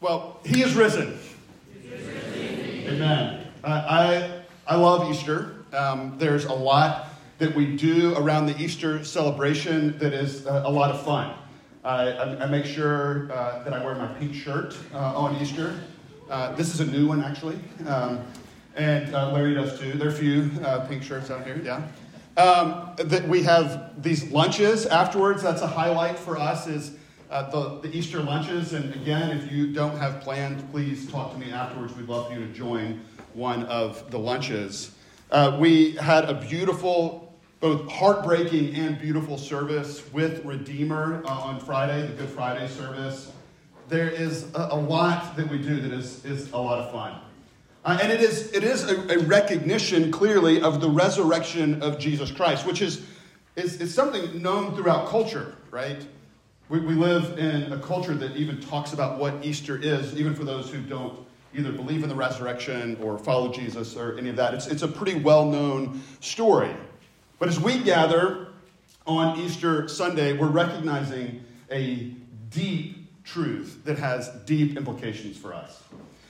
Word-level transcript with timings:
Well, 0.00 0.40
he 0.46 0.62
is 0.62 0.74
risen. 0.74 1.18
Amen. 2.86 3.46
Uh, 3.62 3.66
I, 3.66 4.42
I 4.66 4.76
love 4.76 5.10
Easter. 5.10 5.56
Um, 5.74 6.16
there's 6.16 6.46
a 6.46 6.54
lot 6.54 7.08
that 7.36 7.54
we 7.54 7.76
do 7.76 8.16
around 8.16 8.46
the 8.46 8.58
Easter 8.58 9.04
celebration 9.04 9.98
that 9.98 10.14
is 10.14 10.46
a, 10.46 10.62
a 10.64 10.70
lot 10.70 10.90
of 10.90 11.04
fun. 11.04 11.36
I, 11.84 12.12
I, 12.12 12.46
make 12.46 12.64
sure 12.64 13.30
uh, 13.30 13.62
that 13.62 13.74
I 13.74 13.84
wear 13.84 13.94
my 13.94 14.06
pink 14.14 14.34
shirt 14.34 14.74
uh, 14.94 15.18
on 15.18 15.36
Easter. 15.36 15.78
Uh, 16.30 16.54
this 16.54 16.72
is 16.72 16.80
a 16.80 16.86
new 16.86 17.06
one, 17.06 17.22
actually. 17.22 17.58
Um, 17.86 18.24
and 18.76 19.14
uh, 19.14 19.32
Larry 19.32 19.52
does 19.52 19.78
too. 19.78 19.92
There 19.92 20.08
are 20.08 20.12
a 20.12 20.14
few 20.14 20.50
uh, 20.64 20.86
pink 20.86 21.02
shirts 21.02 21.30
out 21.30 21.44
here, 21.44 21.60
yeah. 21.62 21.86
Um, 22.38 22.94
that 22.96 23.28
we 23.28 23.42
have 23.42 24.02
these 24.02 24.32
lunches 24.32 24.86
afterwards. 24.86 25.42
That's 25.42 25.60
a 25.60 25.66
highlight 25.66 26.18
for 26.18 26.38
us 26.38 26.66
is 26.66 26.92
uh, 27.30 27.48
the, 27.50 27.88
the 27.88 27.96
Easter 27.96 28.20
lunches. 28.20 28.72
And 28.72 28.92
again, 28.94 29.30
if 29.30 29.50
you 29.50 29.72
don't 29.72 29.96
have 29.98 30.20
plans, 30.20 30.62
please 30.70 31.10
talk 31.10 31.32
to 31.32 31.38
me 31.38 31.52
afterwards. 31.52 31.96
We'd 31.96 32.08
love 32.08 32.26
for 32.26 32.34
you 32.34 32.40
to 32.40 32.52
join 32.52 33.00
one 33.34 33.64
of 33.64 34.10
the 34.10 34.18
lunches. 34.18 34.90
Uh, 35.30 35.56
we 35.60 35.92
had 35.92 36.28
a 36.28 36.34
beautiful, 36.34 37.32
both 37.60 37.88
heartbreaking 37.90 38.74
and 38.74 39.00
beautiful 39.00 39.38
service 39.38 40.02
with 40.12 40.44
Redeemer 40.44 41.22
uh, 41.24 41.28
on 41.28 41.60
Friday, 41.60 42.04
the 42.08 42.14
Good 42.14 42.28
Friday 42.28 42.66
service. 42.66 43.30
There 43.88 44.08
is 44.08 44.52
a, 44.54 44.68
a, 44.72 44.76
lot 44.76 45.36
that 45.36 45.48
we 45.48 45.58
do 45.58 45.80
that 45.80 45.92
is, 45.92 46.24
is 46.24 46.50
a 46.52 46.58
lot 46.58 46.80
of 46.80 46.90
fun. 46.90 47.16
Uh, 47.84 47.98
and 48.02 48.12
it 48.12 48.20
is, 48.20 48.52
it 48.52 48.64
is 48.64 48.90
a, 48.90 49.18
a, 49.18 49.18
recognition, 49.20 50.10
clearly, 50.10 50.60
of 50.60 50.80
the 50.80 50.90
resurrection 50.90 51.80
of 51.82 51.98
Jesus 51.98 52.30
Christ, 52.30 52.66
which 52.66 52.82
is, 52.82 53.06
is, 53.56 53.80
is 53.80 53.94
something 53.94 54.42
known 54.42 54.74
throughout 54.74 55.08
culture, 55.08 55.54
right? 55.70 56.04
We, 56.70 56.78
we 56.78 56.94
live 56.94 57.36
in 57.36 57.72
a 57.72 57.78
culture 57.80 58.14
that 58.14 58.36
even 58.36 58.60
talks 58.60 58.92
about 58.92 59.18
what 59.18 59.44
Easter 59.44 59.76
is, 59.76 60.14
even 60.14 60.36
for 60.36 60.44
those 60.44 60.70
who 60.70 60.80
don't 60.80 61.26
either 61.52 61.72
believe 61.72 62.04
in 62.04 62.08
the 62.08 62.14
resurrection 62.14 62.96
or 63.02 63.18
follow 63.18 63.52
Jesus 63.52 63.96
or 63.96 64.16
any 64.16 64.28
of 64.28 64.36
that. 64.36 64.54
It's, 64.54 64.68
it's 64.68 64.82
a 64.82 64.88
pretty 64.88 65.16
well 65.18 65.44
known 65.46 66.00
story. 66.20 66.72
But 67.40 67.48
as 67.48 67.58
we 67.58 67.82
gather 67.82 68.52
on 69.04 69.40
Easter 69.40 69.88
Sunday, 69.88 70.32
we're 70.32 70.46
recognizing 70.46 71.44
a 71.72 72.14
deep 72.50 73.24
truth 73.24 73.80
that 73.84 73.98
has 73.98 74.28
deep 74.46 74.76
implications 74.76 75.36
for 75.36 75.52
us. 75.52 75.82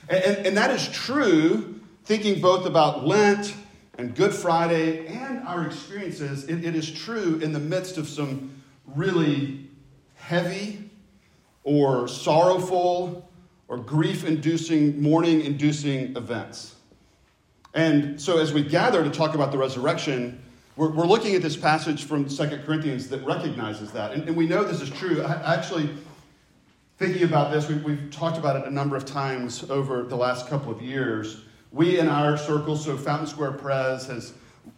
And, 0.09 0.23
and, 0.23 0.47
and 0.47 0.57
that 0.57 0.71
is 0.71 0.89
true, 0.89 1.79
thinking 2.05 2.41
both 2.41 2.65
about 2.65 3.05
Lent 3.05 3.53
and 3.99 4.15
Good 4.15 4.33
Friday 4.33 5.05
and 5.05 5.47
our 5.47 5.67
experiences. 5.67 6.45
it, 6.45 6.65
it 6.65 6.75
is 6.75 6.89
true 6.89 7.39
in 7.43 7.53
the 7.53 7.59
midst 7.59 7.99
of 7.99 8.09
some 8.09 8.55
really 8.87 9.60
heavy 10.21 10.89
or 11.63 12.07
sorrowful 12.07 13.29
or 13.67 13.77
grief 13.77 14.25
inducing, 14.25 15.01
mourning 15.01 15.41
inducing 15.41 16.15
events. 16.15 16.75
And 17.73 18.19
so, 18.19 18.37
as 18.37 18.53
we 18.53 18.63
gather 18.63 19.03
to 19.03 19.09
talk 19.09 19.33
about 19.33 19.51
the 19.51 19.57
resurrection, 19.57 20.41
we're, 20.75 20.89
we're 20.89 21.05
looking 21.05 21.35
at 21.35 21.41
this 21.41 21.55
passage 21.55 22.03
from 22.03 22.29
Second 22.29 22.65
Corinthians 22.65 23.07
that 23.09 23.25
recognizes 23.25 23.91
that. 23.91 24.11
And, 24.11 24.27
and 24.27 24.35
we 24.35 24.45
know 24.45 24.63
this 24.63 24.81
is 24.81 24.89
true. 24.89 25.21
I, 25.21 25.55
actually, 25.55 25.89
thinking 26.97 27.23
about 27.23 27.51
this, 27.51 27.69
we've, 27.69 27.83
we've 27.83 28.11
talked 28.11 28.37
about 28.37 28.57
it 28.57 28.65
a 28.65 28.69
number 28.69 28.95
of 28.97 29.05
times 29.05 29.69
over 29.69 30.03
the 30.03 30.17
last 30.17 30.47
couple 30.47 30.71
of 30.71 30.81
years. 30.81 31.43
We 31.71 31.99
in 31.99 32.09
our 32.09 32.37
circle, 32.37 32.75
so 32.75 32.97
Fountain 32.97 33.27
Square 33.27 33.53
Pres 33.53 34.05
has 34.07 34.33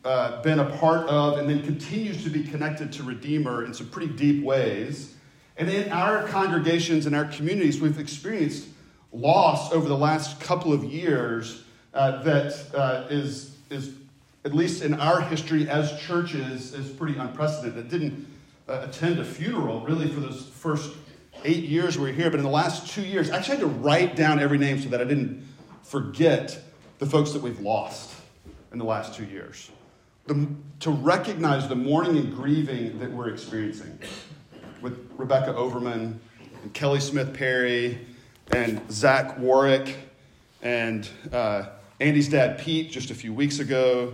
uh, 0.06 0.42
been 0.44 0.60
a 0.60 0.78
part 0.78 1.08
of 1.08 1.40
and 1.40 1.50
then 1.50 1.64
continues 1.64 2.24
to 2.24 2.30
be 2.30 2.44
connected 2.44 2.92
to 2.94 3.04
Redeemer 3.04 3.66
in 3.66 3.74
some 3.74 3.88
pretty 3.88 4.14
deep 4.14 4.44
ways. 4.44 5.16
And 5.58 5.70
in 5.70 5.92
our 5.92 6.28
congregations 6.28 7.06
and 7.06 7.16
our 7.16 7.26
communities, 7.26 7.80
we've 7.80 8.00
experienced 8.00 8.68
loss 9.12 9.72
over 9.72 9.88
the 9.88 9.98
last 9.98 10.40
couple 10.40 10.74
of 10.74 10.84
years 10.84 11.64
uh, 11.94 12.24
that 12.24 12.54
uh, 12.74 13.08
is 13.10 13.56
is, 13.70 13.94
at 14.46 14.54
least 14.54 14.84
in 14.84 14.94
our 14.96 15.22
history 15.22 15.70
as 15.70 16.00
churches, 16.02 16.74
is 16.74 16.90
pretty 16.90 17.18
unprecedented. 17.18 17.86
It 17.86 17.90
didn't 17.90 18.28
uh, 18.68 18.88
attend 18.88 19.20
a 19.20 19.26
funeral 19.26 19.82
really 19.82 20.08
for 20.08 20.20
those 20.20 20.48
first 20.48 20.96
eight 21.44 21.64
years 21.64 21.98
we 21.98 22.10
were 22.10 22.14
here, 22.14 22.30
but 22.30 22.38
in 22.38 22.44
the 22.44 22.52
last 22.52 22.90
two 22.90 23.04
years, 23.04 23.30
I 23.30 23.38
actually 23.38 23.58
had 23.58 23.62
to 23.62 23.68
write 23.68 24.16
down 24.16 24.40
every 24.40 24.58
name 24.58 24.80
so 24.80 24.90
that 24.90 25.02
I 25.02 25.04
didn't 25.04 25.46
forget 25.84 26.60
the 27.00 27.06
folks 27.06 27.32
that 27.32 27.42
we've 27.42 27.60
lost 27.60 28.16
in 28.72 28.78
the 28.80 28.86
last 28.86 29.14
two 29.14 29.26
years. 29.26 29.70
The, 30.26 30.48
to 30.82 30.92
recognize 30.92 31.68
the 31.68 31.76
mourning 31.76 32.18
and 32.18 32.34
grieving 32.34 33.00
that 33.00 33.12
we're 33.12 33.30
experiencing 33.30 34.00
with 34.84 35.10
Rebecca 35.18 35.56
Overman 35.56 36.20
and 36.62 36.74
Kelly 36.74 37.00
Smith 37.00 37.34
Perry 37.34 38.06
and 38.52 38.82
Zach 38.92 39.40
Warwick 39.40 39.96
and 40.62 41.10
uh, 41.32 41.68
Andy's 42.02 42.28
dad 42.28 42.60
Pete 42.60 42.92
just 42.92 43.10
a 43.10 43.16
few 43.16 43.34
weeks 43.34 43.60
ago, 43.60 44.14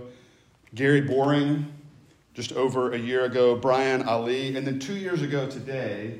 Gary 0.75 1.01
Boring 1.01 1.73
just 2.35 2.51
over 2.53 2.93
a 2.93 2.97
year 2.97 3.25
ago, 3.25 3.55
Brian 3.55 4.03
Ali, 4.03 4.55
and 4.55 4.65
then 4.65 4.77
two 4.77 4.95
years 4.95 5.23
ago 5.23 5.49
today, 5.49 6.19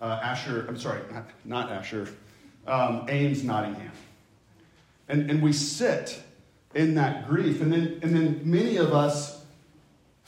uh, 0.00 0.18
Asher, 0.22 0.64
I'm 0.66 0.78
sorry, 0.78 1.02
not, 1.12 1.26
not 1.44 1.70
Asher, 1.70 2.08
um, 2.66 3.04
Ames 3.08 3.44
Nottingham. 3.44 3.92
And, 5.10 5.30
and 5.30 5.42
we 5.42 5.52
sit 5.52 6.22
in 6.74 6.94
that 6.94 7.28
grief. 7.28 7.60
And 7.60 7.70
then, 7.70 8.00
and 8.02 8.16
then 8.16 8.40
many 8.44 8.76
of 8.78 8.94
us 8.94 9.39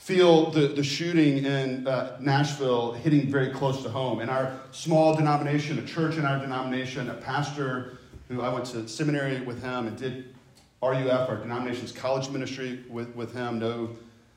feel 0.03 0.51
the, 0.51 0.67
the 0.67 0.83
shooting 0.83 1.45
in 1.45 1.87
uh, 1.87 2.17
Nashville 2.19 2.91
hitting 2.91 3.31
very 3.31 3.49
close 3.51 3.81
to 3.83 3.89
home. 3.89 4.19
In 4.19 4.27
our 4.27 4.59
small 4.71 5.15
denomination, 5.15 5.79
a 5.79 5.85
church 5.85 6.17
in 6.17 6.25
our 6.25 6.37
denomination, 6.39 7.09
a 7.09 7.13
pastor 7.13 7.99
who 8.27 8.41
I 8.41 8.49
went 8.49 8.65
to 8.65 8.85
seminary 8.89 9.39
with 9.39 9.63
him 9.63 9.87
and 9.87 9.95
did 9.95 10.35
RUF, 10.81 11.29
our 11.29 11.37
denomination's 11.37 11.93
college 11.93 12.29
ministry 12.29 12.83
with, 12.89 13.15
with 13.15 13.33
him, 13.33 13.59
know 13.59 13.91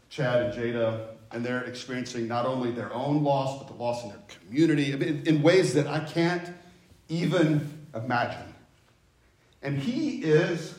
Chad 0.09 0.43
and 0.43 0.55
Jada, 0.55 1.09
and 1.33 1.45
they're 1.45 1.65
experiencing 1.65 2.29
not 2.29 2.47
only 2.47 2.71
their 2.71 2.95
own 2.95 3.25
loss, 3.25 3.59
but 3.59 3.67
the 3.67 3.75
loss 3.75 4.05
in 4.05 4.11
their 4.11 4.23
community 4.29 4.93
in, 4.93 5.27
in 5.27 5.43
ways 5.43 5.75
that 5.75 5.89
I 5.89 5.99
can't 5.99 6.49
even 7.09 7.89
imagine. 7.93 8.55
And 9.63 9.77
he 9.77 10.23
is 10.23 10.79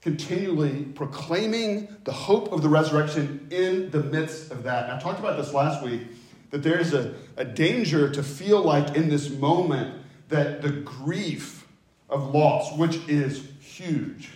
continually 0.00 0.84
proclaiming 0.94 1.88
the 2.04 2.12
hope 2.12 2.52
of 2.52 2.62
the 2.62 2.68
resurrection 2.68 3.46
in 3.50 3.90
the 3.90 4.02
midst 4.02 4.50
of 4.50 4.62
that. 4.62 4.84
And 4.84 4.92
I 4.92 5.00
talked 5.00 5.18
about 5.18 5.36
this 5.36 5.52
last 5.52 5.82
week 5.82 6.02
that 6.50 6.62
there's 6.62 6.94
a, 6.94 7.14
a 7.36 7.44
danger 7.44 8.08
to 8.10 8.22
feel 8.22 8.62
like 8.62 8.96
in 8.96 9.08
this 9.08 9.28
moment 9.30 9.94
that 10.28 10.62
the 10.62 10.70
grief 10.70 11.66
of 12.08 12.34
loss, 12.34 12.76
which 12.76 12.96
is 13.08 13.48
huge 13.60 14.30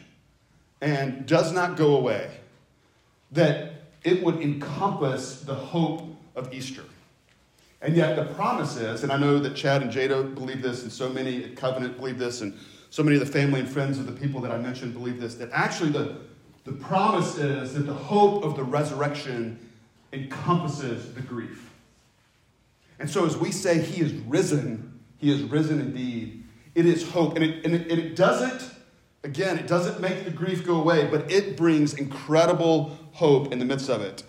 and 0.80 1.26
does 1.26 1.52
not 1.52 1.76
go 1.76 1.96
away, 1.96 2.30
that 3.30 3.74
it 4.04 4.22
would 4.22 4.40
encompass 4.40 5.40
the 5.42 5.54
hope 5.54 6.02
of 6.34 6.52
Easter. 6.52 6.82
And 7.80 7.96
yet 7.96 8.16
the 8.16 8.24
promise 8.34 8.76
is, 8.76 9.02
and 9.02 9.12
I 9.12 9.16
know 9.16 9.38
that 9.38 9.56
Chad 9.56 9.82
and 9.82 9.90
Jada 9.90 10.34
believe 10.34 10.62
this, 10.62 10.82
and 10.82 10.92
so 10.92 11.08
many 11.08 11.44
at 11.44 11.56
Covenant 11.56 11.96
believe 11.98 12.18
this, 12.18 12.40
and 12.40 12.56
so 12.92 13.02
many 13.02 13.16
of 13.16 13.26
the 13.26 13.32
family 13.32 13.58
and 13.58 13.66
friends 13.66 13.98
of 13.98 14.04
the 14.04 14.12
people 14.12 14.42
that 14.42 14.52
I 14.52 14.58
mentioned 14.58 14.92
believe 14.92 15.18
this 15.18 15.36
that 15.36 15.48
actually 15.50 15.92
the, 15.92 16.18
the 16.64 16.72
promise 16.72 17.38
is 17.38 17.72
that 17.72 17.86
the 17.86 17.94
hope 17.94 18.44
of 18.44 18.54
the 18.54 18.62
resurrection 18.62 19.58
encompasses 20.12 21.14
the 21.14 21.22
grief. 21.22 21.70
And 22.98 23.08
so, 23.08 23.24
as 23.24 23.34
we 23.34 23.50
say, 23.50 23.80
He 23.80 24.02
is 24.02 24.12
risen, 24.12 25.00
He 25.16 25.32
is 25.32 25.42
risen 25.42 25.80
indeed, 25.80 26.44
it 26.74 26.84
is 26.84 27.08
hope. 27.08 27.34
And 27.34 27.42
it, 27.42 27.64
and 27.64 27.74
it, 27.74 27.90
and 27.90 27.98
it 27.98 28.14
doesn't, 28.14 28.70
again, 29.24 29.58
it 29.58 29.66
doesn't 29.66 29.98
make 30.02 30.26
the 30.26 30.30
grief 30.30 30.62
go 30.66 30.76
away, 30.76 31.06
but 31.06 31.32
it 31.32 31.56
brings 31.56 31.94
incredible 31.94 32.98
hope 33.12 33.54
in 33.54 33.58
the 33.58 33.64
midst 33.64 33.88
of 33.88 34.02
it. 34.02 34.22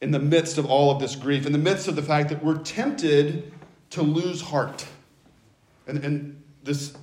In 0.00 0.12
the 0.12 0.20
midst 0.20 0.56
of 0.56 0.66
all 0.66 0.92
of 0.92 1.00
this 1.00 1.16
grief, 1.16 1.46
in 1.46 1.52
the 1.52 1.58
midst 1.58 1.88
of 1.88 1.96
the 1.96 2.02
fact 2.02 2.28
that 2.28 2.44
we're 2.44 2.58
tempted 2.58 3.52
to 3.90 4.02
lose 4.02 4.40
heart. 4.40 4.86
And, 5.88 6.04
and 6.04 6.42
this 6.62 6.94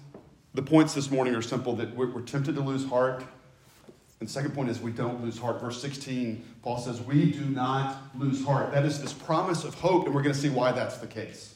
the 0.53 0.61
points 0.61 0.93
this 0.93 1.11
morning 1.11 1.35
are 1.35 1.41
simple 1.41 1.75
that 1.75 1.95
we're, 1.95 2.21
tempted 2.21 2.55
to 2.55 2.61
lose 2.61 2.85
heart. 2.87 3.23
And 4.19 4.29
second 4.29 4.53
point 4.53 4.69
is 4.69 4.81
we 4.81 4.91
don't 4.91 5.23
lose 5.23 5.37
heart. 5.37 5.61
Verse 5.61 5.81
16, 5.81 6.43
Paul 6.61 6.77
says, 6.77 7.01
We 7.01 7.31
do 7.31 7.45
not 7.45 7.97
lose 8.17 8.43
heart. 8.43 8.71
That 8.73 8.85
is 8.85 9.01
this 9.01 9.13
promise 9.13 9.63
of 9.63 9.75
hope, 9.75 10.05
and 10.05 10.13
we're 10.13 10.23
going 10.23 10.35
to 10.35 10.39
see 10.39 10.49
why 10.49 10.71
that's 10.71 10.97
the 10.97 11.07
case. 11.07 11.55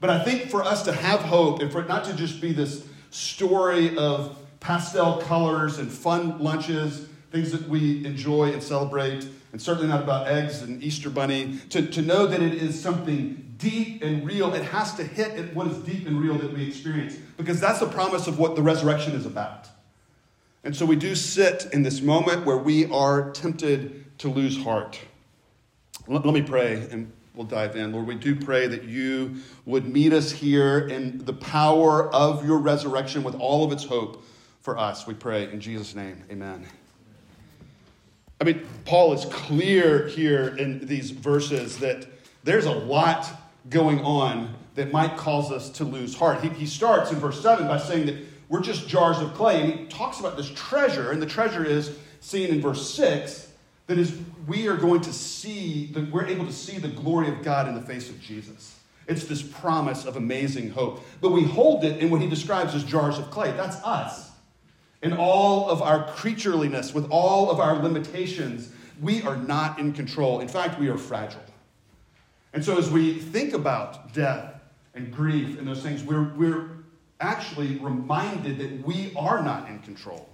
But 0.00 0.10
I 0.10 0.24
think 0.24 0.50
for 0.50 0.64
us 0.64 0.82
to 0.84 0.92
have 0.92 1.20
hope, 1.20 1.60
and 1.60 1.70
for 1.70 1.80
it 1.80 1.88
not 1.88 2.04
to 2.06 2.14
just 2.14 2.40
be 2.40 2.52
this 2.52 2.84
story 3.10 3.96
of 3.96 4.36
pastel 4.58 5.18
colors 5.18 5.78
and 5.78 5.92
fun 5.92 6.40
lunches, 6.40 7.06
things 7.30 7.52
that 7.52 7.68
we 7.68 8.04
enjoy 8.04 8.52
and 8.52 8.62
celebrate, 8.62 9.28
and 9.52 9.62
certainly 9.62 9.88
not 9.88 10.02
about 10.02 10.26
eggs 10.26 10.62
and 10.62 10.82
Easter 10.82 11.10
bunny, 11.10 11.58
to, 11.68 11.86
to 11.86 12.02
know 12.02 12.26
that 12.26 12.42
it 12.42 12.54
is 12.54 12.80
something 12.80 13.51
deep 13.62 14.02
and 14.02 14.26
real, 14.26 14.52
it 14.54 14.64
has 14.64 14.94
to 14.94 15.04
hit 15.04 15.38
at 15.38 15.54
what 15.54 15.68
is 15.68 15.78
deep 15.78 16.06
and 16.06 16.20
real 16.20 16.36
that 16.36 16.52
we 16.52 16.66
experience 16.66 17.16
because 17.36 17.60
that's 17.60 17.78
the 17.78 17.86
promise 17.86 18.26
of 18.26 18.38
what 18.38 18.56
the 18.56 18.62
resurrection 18.62 19.12
is 19.12 19.24
about. 19.24 19.68
And 20.64 20.76
so 20.76 20.84
we 20.84 20.96
do 20.96 21.14
sit 21.14 21.68
in 21.72 21.82
this 21.82 22.02
moment 22.02 22.44
where 22.44 22.56
we 22.56 22.90
are 22.90 23.30
tempted 23.30 24.18
to 24.18 24.28
lose 24.28 24.62
heart. 24.62 24.98
Let, 26.06 26.24
me 26.24 26.42
pray 26.42 26.86
and 26.90 27.10
we'll 27.34 27.46
dive 27.46 27.76
in. 27.76 27.92
Lord, 27.92 28.06
we 28.06 28.16
do 28.16 28.36
pray 28.36 28.66
that 28.66 28.84
you 28.84 29.36
would 29.64 29.86
meet 29.86 30.12
us 30.12 30.30
here 30.32 30.88
in 30.88 31.24
the 31.24 31.32
power 31.32 32.12
of 32.12 32.44
your 32.44 32.58
resurrection 32.58 33.22
with 33.22 33.36
all 33.36 33.64
of 33.64 33.72
its 33.72 33.84
hope 33.84 34.24
for 34.60 34.78
us. 34.78 35.06
We 35.06 35.14
pray 35.14 35.50
in 35.50 35.60
Jesus' 35.60 35.94
name. 35.94 36.22
Amen. 36.30 36.66
I 38.40 38.44
mean, 38.44 38.66
Paul 38.84 39.12
is 39.12 39.24
clear 39.26 40.08
here 40.08 40.56
in 40.56 40.84
these 40.86 41.10
verses 41.10 41.78
that 41.78 42.06
there's 42.44 42.66
a 42.66 42.72
lot 42.72 43.41
going 43.68 44.00
on 44.00 44.54
that 44.74 44.92
might 44.92 45.16
cause 45.16 45.52
us 45.52 45.70
to 45.70 45.84
lose 45.84 46.16
heart. 46.16 46.42
He, 46.42 46.48
he 46.50 46.66
starts 46.66 47.10
in 47.10 47.18
verse 47.18 47.40
7 47.40 47.66
by 47.66 47.78
saying 47.78 48.06
that 48.06 48.16
we're 48.48 48.62
just 48.62 48.88
jars 48.88 49.18
of 49.18 49.34
clay, 49.34 49.60
and 49.60 49.80
he 49.80 49.86
talks 49.86 50.20
about 50.20 50.36
this 50.36 50.50
treasure, 50.50 51.10
and 51.10 51.22
the 51.22 51.26
treasure 51.26 51.64
is 51.64 51.96
seen 52.20 52.50
in 52.50 52.60
verse 52.60 52.90
6 52.94 53.52
that 53.86 53.98
is 53.98 54.16
we 54.46 54.68
are 54.68 54.76
going 54.76 55.00
to 55.02 55.12
see 55.12 55.86
that 55.86 56.10
we're 56.10 56.26
able 56.26 56.46
to 56.46 56.52
see 56.52 56.78
the 56.78 56.88
glory 56.88 57.28
of 57.28 57.42
God 57.42 57.68
in 57.68 57.74
the 57.74 57.82
face 57.82 58.08
of 58.08 58.20
Jesus. 58.20 58.78
It's 59.08 59.24
this 59.24 59.42
promise 59.42 60.04
of 60.04 60.16
amazing 60.16 60.70
hope. 60.70 61.04
But 61.20 61.32
we 61.32 61.44
hold 61.44 61.84
it 61.84 62.00
in 62.00 62.10
what 62.10 62.20
he 62.20 62.28
describes 62.28 62.74
as 62.74 62.84
jars 62.84 63.18
of 63.18 63.30
clay. 63.30 63.50
That's 63.52 63.76
us. 63.84 64.30
In 65.02 65.12
all 65.12 65.68
of 65.68 65.82
our 65.82 66.06
creatureliness, 66.12 66.94
with 66.94 67.10
all 67.10 67.50
of 67.50 67.58
our 67.58 67.82
limitations, 67.82 68.72
we 69.00 69.22
are 69.22 69.36
not 69.36 69.78
in 69.78 69.92
control. 69.92 70.40
In 70.40 70.48
fact, 70.48 70.78
we 70.78 70.88
are 70.88 70.96
fragile. 70.96 71.42
And 72.52 72.64
so 72.64 72.76
as 72.78 72.90
we 72.90 73.14
think 73.14 73.54
about 73.54 74.12
death 74.12 74.54
and 74.94 75.12
grief 75.12 75.58
and 75.58 75.66
those 75.66 75.82
things, 75.82 76.02
we're, 76.02 76.34
we're 76.34 76.70
actually 77.20 77.76
reminded 77.78 78.58
that 78.58 78.86
we 78.86 79.12
are 79.16 79.42
not 79.42 79.68
in 79.68 79.78
control. 79.80 80.28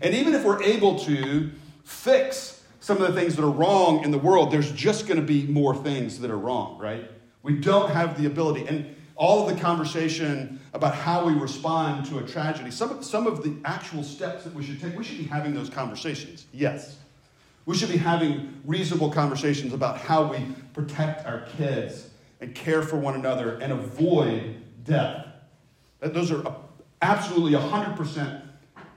And 0.00 0.14
even 0.14 0.34
if 0.34 0.44
we're 0.44 0.62
able 0.62 0.98
to 1.00 1.50
fix 1.84 2.62
some 2.80 3.00
of 3.00 3.12
the 3.12 3.18
things 3.18 3.34
that 3.36 3.44
are 3.44 3.50
wrong 3.50 4.04
in 4.04 4.10
the 4.10 4.18
world, 4.18 4.52
there's 4.52 4.70
just 4.72 5.06
going 5.06 5.18
to 5.18 5.26
be 5.26 5.46
more 5.46 5.74
things 5.74 6.20
that 6.20 6.30
are 6.30 6.38
wrong, 6.38 6.78
right? 6.78 7.10
We 7.42 7.58
don't 7.58 7.90
have 7.90 8.20
the 8.20 8.26
ability. 8.26 8.66
And 8.66 8.94
all 9.16 9.48
of 9.48 9.54
the 9.54 9.60
conversation 9.60 10.60
about 10.72 10.94
how 10.94 11.24
we 11.24 11.32
respond 11.34 12.06
to 12.06 12.18
a 12.18 12.22
tragedy, 12.22 12.70
some, 12.70 13.02
some 13.02 13.26
of 13.26 13.42
the 13.42 13.56
actual 13.64 14.02
steps 14.02 14.44
that 14.44 14.54
we 14.54 14.64
should 14.64 14.80
take, 14.80 14.96
we 14.96 15.04
should 15.04 15.18
be 15.18 15.24
having 15.24 15.54
those 15.54 15.70
conversations. 15.70 16.46
Yes. 16.52 16.98
We 17.66 17.76
should 17.76 17.88
be 17.88 17.96
having 17.96 18.60
reasonable 18.64 19.10
conversations 19.10 19.72
about 19.72 19.98
how 19.98 20.30
we 20.30 20.38
protect 20.72 21.26
our 21.26 21.46
kids 21.56 22.08
and 22.40 22.54
care 22.54 22.82
for 22.82 22.96
one 22.96 23.14
another 23.14 23.58
and 23.58 23.72
avoid 23.72 24.56
death. 24.84 25.26
Those 26.00 26.30
are 26.30 26.44
absolutely 27.00 27.58
100% 27.58 28.42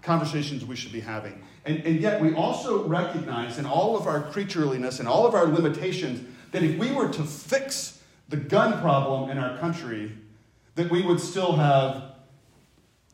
conversations 0.02 0.66
we 0.66 0.76
should 0.76 0.92
be 0.92 1.00
having. 1.00 1.44
And, 1.66 1.86
and 1.86 2.00
yet, 2.00 2.22
we 2.22 2.34
also 2.34 2.86
recognize 2.86 3.58
in 3.58 3.66
all 3.66 3.98
of 3.98 4.08
our 4.08 4.24
creatureliness 4.32 5.00
and 5.00 5.08
all 5.08 5.26
of 5.26 5.34
our 5.34 5.46
limitations 5.46 6.26
that 6.52 6.64
if 6.64 6.78
we 6.78 6.92
were 6.92 7.10
to 7.10 7.24
fix 7.24 8.02
the 8.30 8.38
gun 8.38 8.80
problem 8.82 9.30
in 9.30 9.38
our 9.38 9.58
country, 9.58 10.14
that 10.76 10.90
we 10.90 11.02
would 11.02 11.20
still 11.20 11.54
have 11.54 12.16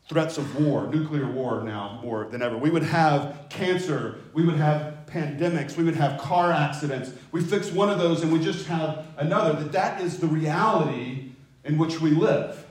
threats 0.07 0.38
of 0.38 0.63
war, 0.63 0.88
nuclear 0.88 1.25
war 1.25 1.63
now 1.63 2.00
more 2.03 2.25
than 2.25 2.41
ever. 2.41 2.57
We 2.57 2.69
would 2.69 2.83
have 2.83 3.47
cancer, 3.50 4.19
we 4.33 4.45
would 4.45 4.57
have 4.57 4.92
pandemics, 5.07 5.77
we 5.77 5.83
would 5.83 5.95
have 5.95 6.19
car 6.19 6.51
accidents. 6.51 7.11
We 7.31 7.41
fix 7.41 7.71
one 7.71 7.89
of 7.89 8.00
those 8.00 8.21
and 8.23 8.31
we 8.31 8.39
just 8.39 8.67
have 8.67 9.05
another. 9.17 9.53
That 9.53 9.71
that 9.71 10.01
is 10.01 10.19
the 10.19 10.27
reality 10.27 11.31
in 11.63 11.77
which 11.77 12.01
we 12.01 12.11
live. 12.11 12.65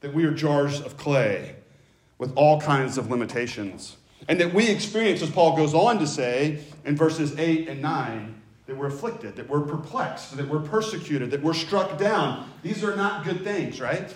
That 0.00 0.12
we 0.12 0.24
are 0.24 0.32
jars 0.32 0.80
of 0.80 0.96
clay 0.96 1.56
with 2.18 2.32
all 2.36 2.60
kinds 2.60 2.98
of 2.98 3.10
limitations. 3.10 3.96
And 4.28 4.40
that 4.40 4.54
we 4.54 4.68
experience, 4.68 5.22
as 5.22 5.30
Paul 5.30 5.56
goes 5.56 5.74
on 5.74 5.98
to 5.98 6.06
say 6.06 6.60
in 6.84 6.96
verses 6.96 7.38
8 7.38 7.68
and 7.68 7.82
9, 7.82 8.42
that 8.66 8.76
we're 8.76 8.86
afflicted, 8.86 9.36
that 9.36 9.48
we're 9.48 9.60
perplexed, 9.60 10.36
that 10.36 10.48
we're 10.48 10.60
persecuted, 10.60 11.30
that 11.30 11.42
we're 11.42 11.52
struck 11.52 11.98
down. 11.98 12.50
These 12.62 12.82
are 12.82 12.96
not 12.96 13.24
good 13.24 13.44
things, 13.44 13.80
right? 13.80 14.14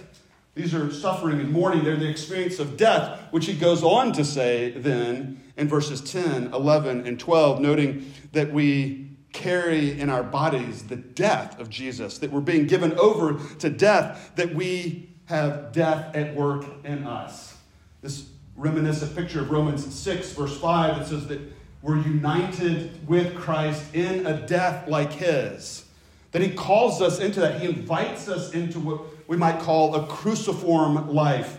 These 0.54 0.74
are 0.74 0.90
suffering 0.90 1.38
and 1.40 1.52
mourning. 1.52 1.84
They're 1.84 1.96
the 1.96 2.08
experience 2.08 2.58
of 2.58 2.76
death, 2.76 3.20
which 3.30 3.46
he 3.46 3.54
goes 3.54 3.82
on 3.82 4.12
to 4.14 4.24
say 4.24 4.70
then 4.70 5.40
in 5.58 5.68
verses 5.68 6.00
10, 6.00 6.54
11, 6.54 7.06
and 7.06 7.20
12, 7.20 7.60
noting 7.60 8.12
that 8.32 8.52
we 8.52 9.10
carry 9.32 10.00
in 10.00 10.08
our 10.08 10.22
bodies 10.22 10.84
the 10.84 10.96
death 10.96 11.58
of 11.60 11.68
Jesus, 11.68 12.18
that 12.18 12.30
we're 12.30 12.40
being 12.40 12.66
given 12.66 12.96
over 12.98 13.38
to 13.58 13.68
death, 13.68 14.32
that 14.36 14.54
we 14.54 15.10
have 15.26 15.72
death 15.72 16.14
at 16.16 16.34
work 16.34 16.64
in 16.84 17.04
us. 17.04 17.56
This 18.00 18.30
reminiscent 18.56 19.14
picture 19.14 19.40
of 19.40 19.50
Romans 19.50 19.92
6, 19.94 20.32
verse 20.32 20.58
5, 20.58 20.98
that 20.98 21.06
says 21.06 21.26
that 21.26 21.40
we're 21.82 21.98
united 21.98 23.06
with 23.06 23.36
Christ 23.36 23.94
in 23.94 24.26
a 24.26 24.46
death 24.46 24.88
like 24.88 25.12
his. 25.12 25.84
That 26.32 26.42
he 26.42 26.50
calls 26.50 27.02
us 27.02 27.20
into 27.20 27.40
that. 27.40 27.60
He 27.60 27.68
invites 27.68 28.28
us 28.28 28.52
into 28.52 28.80
what 28.80 29.00
we 29.28 29.36
might 29.36 29.60
call 29.60 29.94
a 29.94 30.06
cruciform 30.06 31.12
life. 31.12 31.58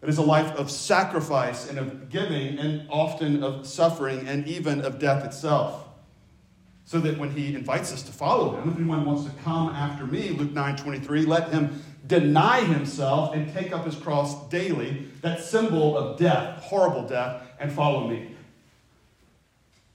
It 0.00 0.08
is 0.08 0.18
a 0.18 0.22
life 0.22 0.54
of 0.56 0.70
sacrifice 0.70 1.68
and 1.68 1.78
of 1.78 2.08
giving, 2.08 2.58
and 2.58 2.86
often 2.88 3.42
of 3.42 3.66
suffering, 3.66 4.28
and 4.28 4.46
even 4.46 4.80
of 4.82 4.98
death 4.98 5.24
itself. 5.24 5.84
So 6.84 7.00
that 7.00 7.18
when 7.18 7.30
he 7.30 7.54
invites 7.54 7.92
us 7.92 8.02
to 8.04 8.12
follow 8.12 8.56
him, 8.56 8.70
if 8.70 8.76
anyone 8.76 9.04
wants 9.04 9.24
to 9.24 9.30
come 9.42 9.70
after 9.70 10.06
me, 10.06 10.30
Luke 10.30 10.52
9 10.52 10.76
23, 10.76 11.26
let 11.26 11.50
him 11.50 11.82
deny 12.06 12.62
himself 12.62 13.34
and 13.34 13.52
take 13.52 13.72
up 13.72 13.84
his 13.84 13.94
cross 13.94 14.48
daily, 14.48 15.08
that 15.20 15.42
symbol 15.42 15.96
of 15.98 16.18
death, 16.18 16.62
horrible 16.62 17.06
death, 17.06 17.42
and 17.60 17.70
follow 17.70 18.08
me. 18.08 18.34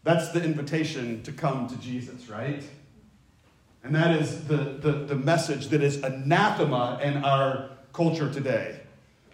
That's 0.04 0.30
the 0.30 0.44
invitation 0.44 1.24
to 1.24 1.32
come 1.32 1.68
to 1.70 1.78
Jesus, 1.78 2.30
right? 2.30 2.64
And 3.84 3.96
that 3.96 4.16
is 4.16 4.46
the, 4.46 4.58
the, 4.58 4.92
the 4.92 5.16
message 5.16 5.70
that 5.70 5.82
is 5.82 6.04
anathema 6.04 7.00
in 7.02 7.24
our 7.24 7.70
culture 7.94 8.32
today. 8.32 8.80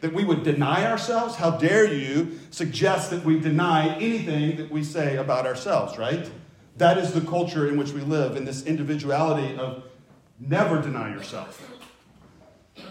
That 0.01 0.13
we 0.13 0.23
would 0.23 0.43
deny 0.43 0.85
ourselves? 0.85 1.35
How 1.35 1.51
dare 1.51 1.91
you 1.93 2.39
suggest 2.51 3.11
that 3.11 3.25
we 3.25 3.39
deny 3.39 3.95
anything 3.95 4.57
that 4.57 4.71
we 4.71 4.83
say 4.83 5.17
about 5.17 5.45
ourselves, 5.45 5.97
right? 5.97 6.29
That 6.77 6.97
is 6.97 7.11
the 7.11 7.21
culture 7.21 7.67
in 7.67 7.77
which 7.77 7.91
we 7.91 8.01
live, 8.01 8.37
in 8.37 8.45
this 8.45 8.65
individuality 8.65 9.57
of 9.57 9.83
never 10.39 10.81
deny 10.81 11.09
yourself 11.13 11.61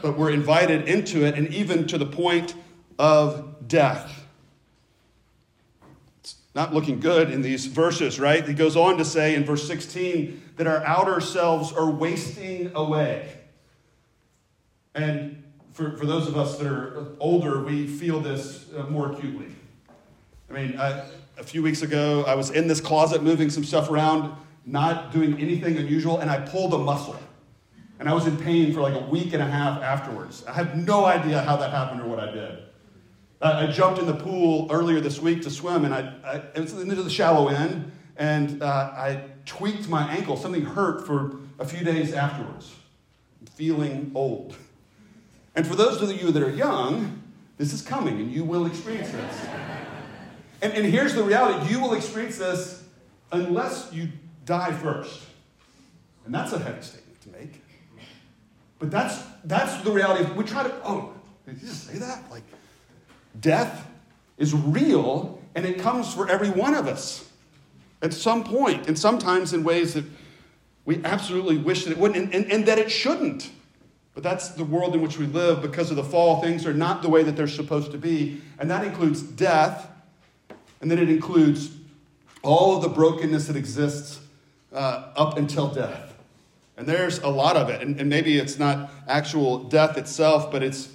but 0.03 0.17
we're 0.17 0.31
invited 0.31 0.89
into 0.89 1.25
it, 1.25 1.35
and 1.35 1.53
even 1.53 1.87
to 1.89 1.99
the 1.99 2.07
point 2.07 2.55
of 2.99 3.69
death. 3.69 4.27
It's 6.21 6.37
not 6.55 6.75
looking 6.75 7.01
good 7.01 7.31
in 7.31 7.43
these 7.43 7.67
verses, 7.67 8.21
right? 8.21 8.47
He 8.47 8.55
goes 8.55 8.77
on 8.77 8.99
to 8.99 9.05
say 9.05 9.35
in 9.35 9.45
verse 9.45 9.67
16 9.67 10.43
that 10.57 10.67
our 10.67 10.85
outer 10.85 11.21
selves 11.21 11.73
are 11.73 11.91
wasting 11.91 12.73
away. 12.75 13.33
And 14.95 15.45
for, 15.79 15.97
for 15.97 16.07
those 16.07 16.27
of 16.27 16.37
us 16.37 16.59
that 16.59 16.67
are 16.67 17.07
older, 17.21 17.63
we 17.63 17.87
feel 17.87 18.19
this 18.19 18.67
uh, 18.77 18.83
more 18.87 19.13
acutely. 19.13 19.47
I 20.51 20.53
mean, 20.53 20.77
I, 20.77 21.05
a 21.39 21.45
few 21.45 21.63
weeks 21.63 21.83
ago, 21.83 22.25
I 22.27 22.35
was 22.35 22.51
in 22.51 22.67
this 22.67 22.81
closet 22.81 23.23
moving 23.23 23.49
some 23.49 23.63
stuff 23.63 23.89
around, 23.89 24.35
not 24.67 25.13
doing 25.13 25.39
anything 25.39 25.77
unusual, 25.77 26.19
and 26.19 26.29
I 26.29 26.41
pulled 26.41 26.75
a 26.75 26.79
muscle. 26.79 27.17
And 28.01 28.09
I 28.09 28.13
was 28.13 28.27
in 28.27 28.37
pain 28.37 28.75
for 28.75 28.81
like 28.81 28.95
a 28.95 29.05
week 29.07 29.35
and 29.35 29.43
a 29.43 29.47
half 29.47 29.81
afterwards. 29.81 30.45
I 30.49 30.53
have 30.53 30.77
no 30.77 31.05
idea 31.05 31.43
how 31.43 31.57
that 31.59 31.71
happened 31.71 32.01
or 32.01 32.09
what 32.09 32.19
I 32.19 32.33
did. 32.33 32.59
I, 33.41 33.69
I 33.69 33.71
jumped 33.71 34.01
in 34.01 34.07
the 34.07 34.17
pool 34.17 34.67
earlier 34.73 34.99
this 34.99 35.21
week 35.21 35.43
to 35.43 35.51
swim, 35.51 35.85
and 35.85 35.95
I, 35.95 36.13
I 36.25 36.35
it 36.57 36.61
was 36.61 36.73
into 36.73 36.97
the 36.97 37.09
shallow 37.09 37.47
end, 37.47 37.93
and 38.17 38.65
uh, 38.65 38.67
I 38.67 39.23
tweaked 39.47 39.89
my 39.89 40.11
ankle. 40.11 40.37
Something 40.37 40.65
hurt 40.65 41.07
for 41.07 41.37
a 41.61 41.65
few 41.65 41.85
days 41.85 42.15
afterwards. 42.15 42.75
I'm 43.41 43.47
feeling 43.47 44.11
old. 44.17 44.57
And 45.55 45.67
for 45.67 45.75
those 45.75 46.01
of 46.01 46.11
you 46.11 46.31
that 46.31 46.43
are 46.43 46.51
young, 46.51 47.23
this 47.57 47.73
is 47.73 47.83
coming, 47.83 48.21
and 48.21 48.33
you 48.33 48.45
will 48.45 48.67
experience 48.67 49.11
this. 49.11 49.47
And, 50.63 50.73
and 50.73 50.87
here's 50.87 51.15
the 51.15 51.23
reality 51.23 51.71
you 51.71 51.81
will 51.81 51.95
experience 51.95 52.39
this 52.39 52.85
unless 53.33 53.93
you 53.93 54.09
die 54.45 54.73
first. 54.73 55.23
And 56.25 56.35
that's 56.35 56.53
a 56.53 56.59
heavy 56.59 56.83
statement 56.83 57.21
to 57.23 57.29
make. 57.31 57.63
But 58.79 58.91
that's 58.91 59.23
that's 59.45 59.83
the 59.83 59.91
reality. 59.91 60.31
We 60.33 60.45
try 60.45 60.63
to, 60.63 60.73
oh, 60.85 61.13
did 61.47 61.61
you 61.61 61.69
just 61.69 61.87
say 61.89 61.99
that? 61.99 62.31
Like, 62.31 62.45
death 63.41 63.89
is 64.37 64.55
real 64.55 65.41
and 65.55 65.67
it 65.67 65.81
comes 65.81 66.15
for 66.15 66.29
every 66.29 66.51
one 66.51 66.75
of 66.75 66.87
us 66.87 67.29
at 68.03 68.13
some 68.13 68.45
point, 68.45 68.87
and 68.87 68.97
sometimes 68.97 69.53
in 69.53 69.65
ways 69.65 69.95
that 69.95 70.05
we 70.85 71.05
absolutely 71.05 71.59
wish 71.59 71.85
that 71.85 71.91
it 71.91 71.99
wouldn't, 71.99 72.17
and, 72.17 72.35
and, 72.35 72.53
and 72.53 72.67
that 72.67 72.79
it 72.79 72.91
shouldn't. 72.91 73.51
But 74.19 74.25
that's 74.25 74.49
the 74.49 74.65
world 74.65 74.97
in 74.97 75.01
which 75.01 75.17
we 75.17 75.27
live 75.27 75.63
because 75.63 75.91
of 75.93 75.97
the 75.97 76.03
fall. 76.03 76.43
Things 76.43 76.67
are 76.67 76.75
not 76.75 77.03
the 77.03 77.09
way 77.09 77.23
that 77.23 77.37
they're 77.37 77.47
supposed 77.47 77.93
to 77.93 77.99
be. 77.99 78.41
And 78.59 78.69
that 78.69 78.83
includes 78.83 79.23
death, 79.23 79.89
and 80.81 80.91
then 80.91 80.99
it 80.99 81.09
includes 81.09 81.71
all 82.43 82.75
of 82.75 82.83
the 82.83 82.89
brokenness 82.89 83.47
that 83.47 83.55
exists 83.55 84.19
uh, 84.73 85.13
up 85.15 85.39
until 85.39 85.69
death. 85.69 86.15
And 86.77 86.85
there's 86.85 87.21
a 87.21 87.29
lot 87.29 87.57
of 87.57 87.69
it. 87.69 87.81
And, 87.81 88.01
and 88.01 88.11
maybe 88.11 88.39
it's 88.39 88.59
not 88.59 88.91
actual 89.07 89.63
death 89.63 89.97
itself, 89.97 90.51
but 90.51 90.65
it's, 90.65 90.89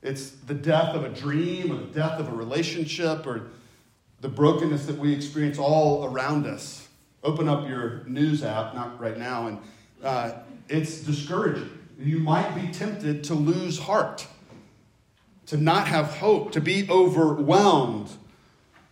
it's 0.00 0.30
the 0.30 0.54
death 0.54 0.94
of 0.94 1.04
a 1.04 1.10
dream 1.10 1.72
or 1.72 1.80
the 1.80 1.92
death 1.92 2.18
of 2.18 2.28
a 2.28 2.34
relationship 2.34 3.26
or 3.26 3.50
the 4.22 4.28
brokenness 4.30 4.86
that 4.86 4.96
we 4.96 5.12
experience 5.12 5.58
all 5.58 6.06
around 6.06 6.46
us. 6.46 6.88
Open 7.24 7.46
up 7.46 7.68
your 7.68 8.04
news 8.06 8.42
app, 8.42 8.74
not 8.74 8.98
right 8.98 9.18
now, 9.18 9.48
and 9.48 9.58
uh, 10.02 10.32
it's 10.70 11.00
discouraging. 11.00 11.76
You 12.00 12.18
might 12.18 12.54
be 12.54 12.68
tempted 12.68 13.24
to 13.24 13.34
lose 13.34 13.80
heart, 13.80 14.26
to 15.46 15.58
not 15.58 15.86
have 15.88 16.16
hope, 16.16 16.52
to 16.52 16.60
be 16.60 16.88
overwhelmed. 16.88 18.10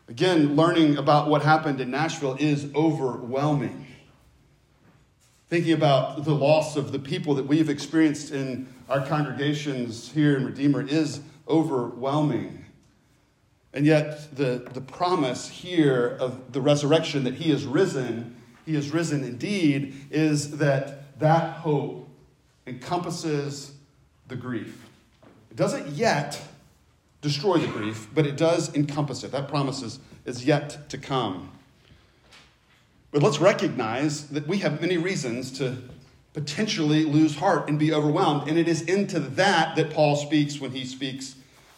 Again, 0.09 0.57
learning 0.57 0.99
about 0.99 1.31
what 1.31 1.41
happened 1.41 1.81
in 1.81 1.91
Nashville 1.91 2.37
is 2.39 2.71
overwhelming. 2.75 3.87
Thinking 5.49 5.73
about 5.73 6.25
the 6.25 6.35
loss 6.35 6.77
of 6.77 6.93
the 6.93 6.99
people 6.99 7.35
that 7.37 7.47
we've 7.47 7.71
experienced 7.71 8.31
in 8.31 8.69
our 8.91 9.07
congregations 9.07 10.13
here 10.13 10.37
in 10.37 10.45
Redeemer 10.45 10.83
is 10.83 11.23
overwhelming. 11.49 12.67
And 13.73 13.87
yet, 13.87 14.37
the, 14.37 14.69
the 14.75 14.83
promise 14.83 15.49
here 15.49 16.19
of 16.21 16.53
the 16.53 16.61
resurrection 16.61 17.25
that 17.25 17.35
he 17.37 17.51
is 17.51 17.65
risen, 17.65 18.37
he 18.67 18.75
is 18.75 18.91
risen 18.91 19.25
indeed, 19.25 19.95
is 20.11 20.59
that 20.59 21.19
that 21.21 21.57
hope 21.59 22.08
encompasses 22.69 23.73
the 24.29 24.37
grief. 24.37 24.87
It 25.51 25.57
doesn't 25.57 25.89
yet 25.89 26.41
destroy 27.21 27.59
the 27.59 27.67
grief, 27.67 28.09
but 28.15 28.27
it 28.27 28.37
does 28.37 28.75
encompass 28.75 29.25
it. 29.25 29.33
That 29.33 29.49
promise 29.49 29.83
is, 29.83 29.99
is 30.25 30.45
yet 30.45 30.89
to 30.91 30.99
come. 30.99 31.51
But 33.11 33.23
let's 33.23 33.41
recognize 33.41 34.29
that 34.29 34.47
we 34.47 34.59
have 34.59 34.81
many 34.81 34.99
reasons 34.99 35.51
to 35.59 35.79
potentially 36.35 37.05
lose 37.05 37.37
heart 37.37 37.69
and 37.69 37.79
be 37.79 37.93
overwhelmed. 37.93 38.49
And 38.49 38.59
it 38.59 38.69
is 38.69 38.83
into 38.83 39.19
that 39.19 39.77
that 39.77 39.91
Paul 39.91 40.17
speaks 40.17 40.61
when 40.61 40.71
he 40.71 40.85
speaks 40.85 41.35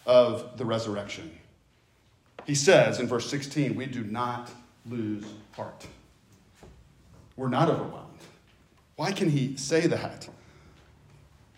of 0.07 0.59
the 0.59 0.65
resurrection. 0.65 1.31
He 2.47 2.55
says 2.55 2.99
in 2.99 3.07
verse 3.07 3.31
16, 3.31 3.77
We 3.77 3.87
do 3.87 4.03
not 4.03 4.51
lose 4.87 5.25
heart. 5.53 5.87
We're 7.37 7.49
not 7.49 7.71
overwhelmed. 7.71 8.07
Why 8.97 9.13
can 9.13 9.31
he 9.31 9.57
say 9.57 9.87
that? 9.87 10.29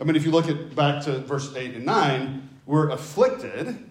I 0.02 0.04
mean, 0.04 0.16
if 0.16 0.24
you 0.24 0.32
look 0.32 0.48
at 0.48 0.74
back 0.74 1.04
to 1.04 1.20
verse 1.20 1.54
8 1.54 1.76
and 1.76 1.86
9, 1.86 2.48
we're 2.66 2.90
afflicted, 2.90 3.88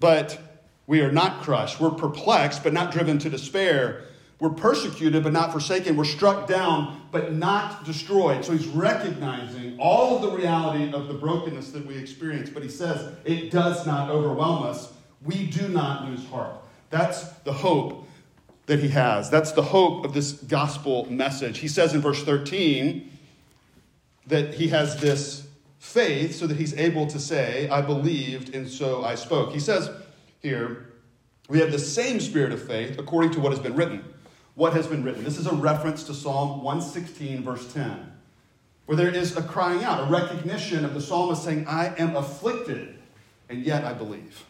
but 0.00 0.40
we 0.86 1.02
are 1.02 1.12
not 1.12 1.42
crushed. 1.42 1.78
We're 1.78 1.90
perplexed, 1.90 2.64
but 2.64 2.72
not 2.72 2.92
driven 2.92 3.18
to 3.18 3.28
despair. 3.28 4.04
We're 4.40 4.48
persecuted, 4.48 5.22
but 5.22 5.34
not 5.34 5.52
forsaken. 5.52 5.98
We're 5.98 6.06
struck 6.06 6.48
down, 6.48 7.02
but 7.10 7.34
not 7.34 7.84
destroyed. 7.84 8.42
So 8.42 8.52
he's 8.52 8.66
recognizing 8.68 9.78
all 9.78 10.16
of 10.16 10.22
the 10.22 10.30
reality 10.34 10.90
of 10.94 11.08
the 11.08 11.14
brokenness 11.14 11.72
that 11.72 11.84
we 11.84 11.98
experience, 11.98 12.48
but 12.48 12.62
he 12.62 12.70
says 12.70 13.14
it 13.26 13.50
does 13.50 13.86
not 13.86 14.08
overwhelm 14.08 14.62
us. 14.62 14.94
We 15.22 15.46
do 15.48 15.68
not 15.68 16.08
lose 16.08 16.24
heart. 16.28 16.56
That's 16.88 17.28
the 17.44 17.52
hope 17.52 18.08
that 18.64 18.78
he 18.78 18.88
has. 18.88 19.28
That's 19.28 19.52
the 19.52 19.62
hope 19.62 20.06
of 20.06 20.14
this 20.14 20.32
gospel 20.32 21.04
message. 21.10 21.58
He 21.58 21.68
says 21.68 21.92
in 21.92 22.00
verse 22.00 22.24
13 22.24 23.10
that 24.26 24.54
he 24.54 24.68
has 24.68 25.00
this 25.00 25.46
faith 25.78 26.34
so 26.34 26.46
that 26.46 26.56
he's 26.56 26.74
able 26.74 27.06
to 27.06 27.18
say, 27.18 27.68
I 27.68 27.80
believed 27.82 28.54
and 28.54 28.68
so 28.68 29.04
I 29.04 29.14
spoke. 29.14 29.52
He 29.52 29.60
says 29.60 29.90
here, 30.40 30.92
we 31.48 31.60
have 31.60 31.72
the 31.72 31.78
same 31.78 32.20
spirit 32.20 32.52
of 32.52 32.66
faith 32.66 32.98
according 32.98 33.32
to 33.32 33.40
what 33.40 33.52
has 33.52 33.60
been 33.60 33.76
written 33.76 34.02
what 34.54 34.72
has 34.72 34.86
been 34.86 35.02
written. 35.02 35.24
This 35.24 35.38
is 35.38 35.46
a 35.46 35.54
reference 35.54 36.04
to 36.04 36.14
Psalm 36.14 36.62
116, 36.62 37.42
verse 37.42 37.72
10, 37.72 38.12
where 38.86 38.96
there 38.96 39.08
is 39.08 39.36
a 39.36 39.42
crying 39.42 39.82
out, 39.82 40.06
a 40.06 40.10
recognition 40.10 40.84
of 40.84 40.94
the 40.94 41.00
psalmist 41.00 41.42
saying, 41.42 41.66
I 41.66 41.94
am 41.98 42.16
afflicted, 42.16 42.96
and 43.48 43.64
yet 43.64 43.84
I 43.84 43.92
believe. 43.92 44.44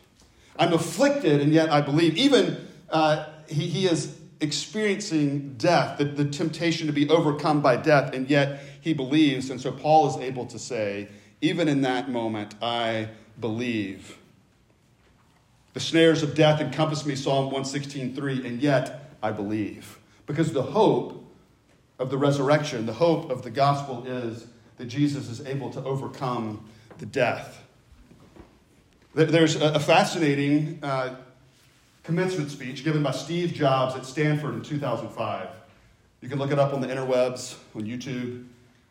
I'm 0.59 0.73
afflicted, 0.73 1.40
and 1.40 1.52
yet 1.52 1.71
I 1.71 1.81
believe. 1.81 2.16
Even 2.16 2.69
uh, 2.90 3.26
he, 3.49 3.66
he 3.66 3.87
is 3.87 4.19
experiencing 4.40 5.54
death, 5.54 5.99
the, 5.99 6.04
the 6.04 6.26
temptation 6.26 6.87
to 6.87 6.93
be 6.93 7.09
overcome 7.09 7.62
by 7.62 7.76
death, 7.76 8.12
and 8.12 8.28
yet 8.28 8.61
he 8.84 8.92
believes. 8.92 9.48
And 9.48 9.58
so 9.58 9.72
Paul 9.72 10.06
is 10.08 10.16
able 10.18 10.44
to 10.44 10.58
say, 10.58 11.08
even 11.40 11.68
in 11.68 11.80
that 11.82 12.10
moment, 12.10 12.54
I 12.60 13.08
believe. 13.40 14.18
The 15.72 15.80
snares 15.80 16.22
of 16.22 16.34
death 16.34 16.60
encompass 16.60 17.06
me, 17.06 17.16
Psalm 17.16 17.50
116.3, 17.50 18.44
and 18.44 18.60
yet 18.60 19.16
I 19.22 19.32
believe. 19.32 19.98
Because 20.26 20.52
the 20.52 20.62
hope 20.62 21.24
of 21.98 22.10
the 22.10 22.18
resurrection, 22.18 22.84
the 22.84 22.92
hope 22.92 23.30
of 23.30 23.42
the 23.42 23.50
gospel 23.50 24.04
is 24.06 24.46
that 24.76 24.84
Jesus 24.84 25.30
is 25.30 25.40
able 25.46 25.70
to 25.70 25.82
overcome 25.82 26.68
the 26.98 27.06
death. 27.06 27.62
There's 29.14 29.56
a 29.56 29.80
fascinating 29.80 30.78
uh, 30.82 31.16
commencement 32.02 32.50
speech 32.50 32.84
given 32.84 33.02
by 33.02 33.12
Steve 33.12 33.54
Jobs 33.54 33.96
at 33.96 34.04
Stanford 34.04 34.54
in 34.54 34.62
2005. 34.62 35.48
You 36.20 36.28
can 36.28 36.38
look 36.38 36.50
it 36.52 36.58
up 36.58 36.74
on 36.74 36.82
the 36.82 36.88
interwebs, 36.88 37.56
on 37.74 37.84
YouTube. 37.84 38.44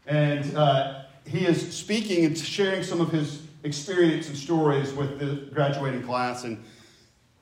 And 0.05 0.55
uh, 0.57 1.03
he 1.25 1.45
is 1.45 1.75
speaking 1.75 2.25
and 2.25 2.37
sharing 2.37 2.83
some 2.83 3.01
of 3.01 3.11
his 3.11 3.43
experience 3.63 4.27
and 4.27 4.37
stories 4.37 4.93
with 4.93 5.19
the 5.19 5.49
graduating 5.53 6.03
class. 6.03 6.43
And 6.43 6.63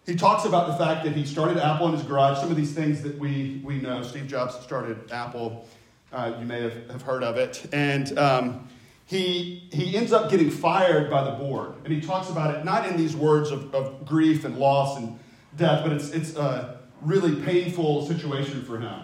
he 0.05 0.15
talks 0.15 0.45
about 0.45 0.67
the 0.67 0.83
fact 0.83 1.03
that 1.05 1.15
he 1.15 1.25
started 1.25 1.57
Apple 1.57 1.87
in 1.87 1.93
his 1.93 2.03
garage, 2.03 2.39
some 2.39 2.51
of 2.51 2.57
these 2.57 2.73
things 2.73 3.01
that 3.03 3.17
we, 3.17 3.61
we 3.63 3.79
know. 3.79 4.03
Steve 4.03 4.27
Jobs 4.27 4.55
started 4.63 5.11
Apple. 5.11 5.67
Uh, 6.11 6.33
you 6.39 6.45
may 6.45 6.61
have, 6.61 6.89
have 6.89 7.01
heard 7.01 7.23
of 7.23 7.37
it. 7.37 7.65
And 7.71 8.17
um, 8.19 8.67
he, 9.05 9.67
he 9.71 9.95
ends 9.95 10.11
up 10.11 10.29
getting 10.29 10.49
fired 10.49 11.09
by 11.09 11.23
the 11.23 11.31
board. 11.31 11.73
And 11.83 11.93
he 11.93 12.01
talks 12.01 12.29
about 12.29 12.55
it 12.55 12.65
not 12.65 12.87
in 12.87 12.97
these 12.97 13.15
words 13.15 13.51
of, 13.51 13.73
of 13.73 14.05
grief 14.05 14.45
and 14.45 14.57
loss 14.57 14.97
and 14.97 15.19
death, 15.57 15.83
but 15.83 15.91
it's, 15.91 16.11
it's 16.11 16.35
a 16.35 16.79
really 17.01 17.41
painful 17.43 18.05
situation 18.05 18.63
for 18.63 18.79
him. 18.79 19.03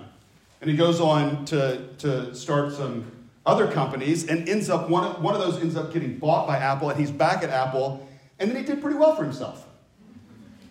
And 0.62 0.70
he 0.70 0.76
goes 0.76 1.00
on 1.00 1.46
to, 1.46 1.88
to 2.00 2.34
start 2.36 2.74
some 2.74 3.12
other 3.48 3.72
companies 3.72 4.28
and 4.28 4.48
ends 4.48 4.70
up, 4.70 4.90
one 4.90 5.06
of, 5.06 5.22
one 5.24 5.34
of 5.34 5.40
those 5.40 5.60
ends 5.62 5.78
up 5.78 5.94
getting 5.94 6.18
bought 6.20 6.46
by 6.46 6.58
Apple, 6.58 6.90
and 6.90 7.00
he's 7.00 7.10
back 7.10 7.44
at 7.44 7.50
Apple, 7.50 8.08
and 8.40 8.52
then 8.52 8.58
he 8.58 8.64
did 8.64 8.82
pretty 8.82 8.98
well 8.98 9.16
for 9.16 9.24
himself. 9.24 9.66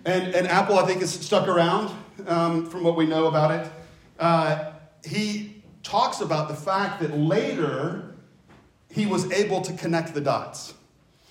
And, 0.04 0.35
and 0.35 0.47
Apple, 0.47 0.78
I 0.78 0.87
think, 0.87 1.00
is 1.02 1.11
stuck 1.11 1.49
around 1.49 1.90
um, 2.28 2.68
from 2.71 2.85
what 2.85 2.97
we 2.97 3.06
know 3.06 3.26
about 3.26 3.50
it. 3.50 3.73
Uh, 4.18 4.73
he 5.04 5.62
talks 5.83 6.21
about 6.21 6.49
the 6.49 6.54
fact 6.54 7.00
that 7.00 7.16
later 7.16 8.14
he 8.90 9.06
was 9.06 9.30
able 9.33 9.62
to 9.62 9.73
connect 9.73 10.14
the 10.14 10.21
dots. 10.21 10.75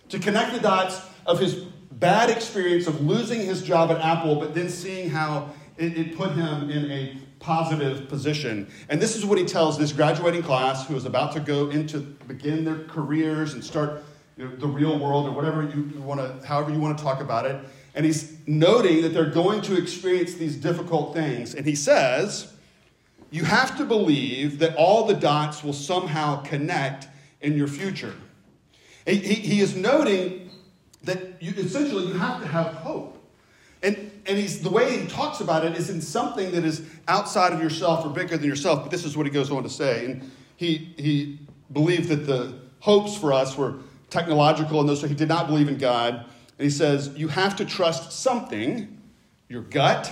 To 0.10 0.20
connect 0.20 0.54
the 0.54 0.60
dots 0.60 1.02
of 1.26 1.40
his 1.40 1.56
bad 1.92 2.30
experience 2.30 2.88
of 2.88 3.02
losing 3.02 3.42
his 3.42 3.62
job 3.62 3.92
at 3.92 4.02
Apple, 4.02 4.36
but 4.36 4.56
then 4.56 4.68
seeing 4.68 5.10
how 5.10 5.52
it, 5.78 5.98
it 5.98 6.18
put 6.18 6.32
him 6.32 6.70
in 6.70 6.92
a 6.92 7.18
positive 7.46 8.10
position. 8.10 8.68
And 8.90 9.00
this 9.00 9.16
is 9.16 9.24
what 9.24 9.38
he 9.38 9.46
tells 9.46 9.78
this 9.78 9.92
graduating 9.92 10.42
class 10.42 10.88
who 10.88 10.96
is 10.96 11.06
about 11.06 11.32
to 11.34 11.40
go 11.40 11.70
into 11.70 12.00
begin 12.00 12.66
their 12.66 12.86
careers 12.86 13.54
and 13.54 13.64
start 13.64 14.04
you 14.36 14.46
know, 14.46 14.56
the 14.56 14.68
real 14.68 14.98
world 14.98 15.28
or 15.28 15.32
whatever 15.32 15.62
you, 15.62 15.92
you 15.94 16.02
want 16.02 16.20
to, 16.20 16.48
however 16.48 16.72
you 16.72 16.80
want 16.80 16.98
to 16.98 17.04
talk 17.04 17.22
about 17.22 17.46
it. 17.46 17.64
And 17.94 18.04
he's 18.04 18.36
noting 18.48 19.04
that 19.04 19.10
they're 19.10 19.30
going 19.30 19.62
to 19.62 19.78
experience 19.78 20.34
these 20.34 20.56
difficult 20.56 21.14
things. 21.14 21.54
And 21.54 21.68
he 21.68 21.76
says, 21.76 22.52
You 23.30 23.46
have 23.46 23.78
to 23.78 23.86
believe 23.86 24.58
that 24.60 24.76
all 24.76 25.06
the 25.06 25.14
dots 25.14 25.64
will 25.64 25.74
somehow 25.74 26.42
connect 26.42 27.08
in 27.42 27.56
your 27.56 27.68
future. 27.68 28.16
He, 29.06 29.18
he 29.18 29.62
is 29.62 29.76
noting 29.76 30.50
that 31.04 31.42
you, 31.42 31.54
essentially 31.56 32.08
you 32.08 32.14
have 32.14 32.42
to 32.42 32.48
have 32.48 32.74
hope. 32.74 33.15
And, 33.86 34.12
and 34.26 34.38
he's, 34.38 34.62
the 34.62 34.70
way 34.70 35.00
he 35.00 35.08
talks 35.08 35.42
about 35.42 35.64
it 35.64 35.78
is 35.78 35.92
in 35.92 36.02
something 36.02 36.52
that 36.52 36.66
is 36.66 36.82
outside 37.08 37.54
of 37.54 37.62
yourself 37.62 38.04
or 38.04 38.10
bigger 38.10 38.36
than 38.36 38.50
yourself. 38.50 38.82
But 38.82 38.90
this 38.90 39.06
is 39.06 39.16
what 39.16 39.28
he 39.28 39.32
goes 39.32 39.52
on 39.52 39.62
to 39.62 39.70
say. 39.70 40.06
And 40.06 40.32
he, 40.58 40.94
he 40.98 41.40
believed 41.72 42.10
that 42.10 42.26
the 42.26 42.58
hopes 42.80 43.16
for 43.16 43.32
us 43.32 43.56
were 43.56 43.76
technological 44.10 44.80
and 44.80 44.90
those, 44.90 45.02
so 45.02 45.08
he 45.08 45.14
did 45.14 45.28
not 45.28 45.48
believe 45.48 45.68
in 45.68 45.78
God. 45.78 46.16
And 46.58 46.64
he 46.64 46.70
says, 46.72 47.12
You 47.16 47.28
have 47.28 47.56
to 47.58 47.66
trust 47.66 48.12
something 48.12 48.92
your 49.50 49.62
gut, 49.62 50.12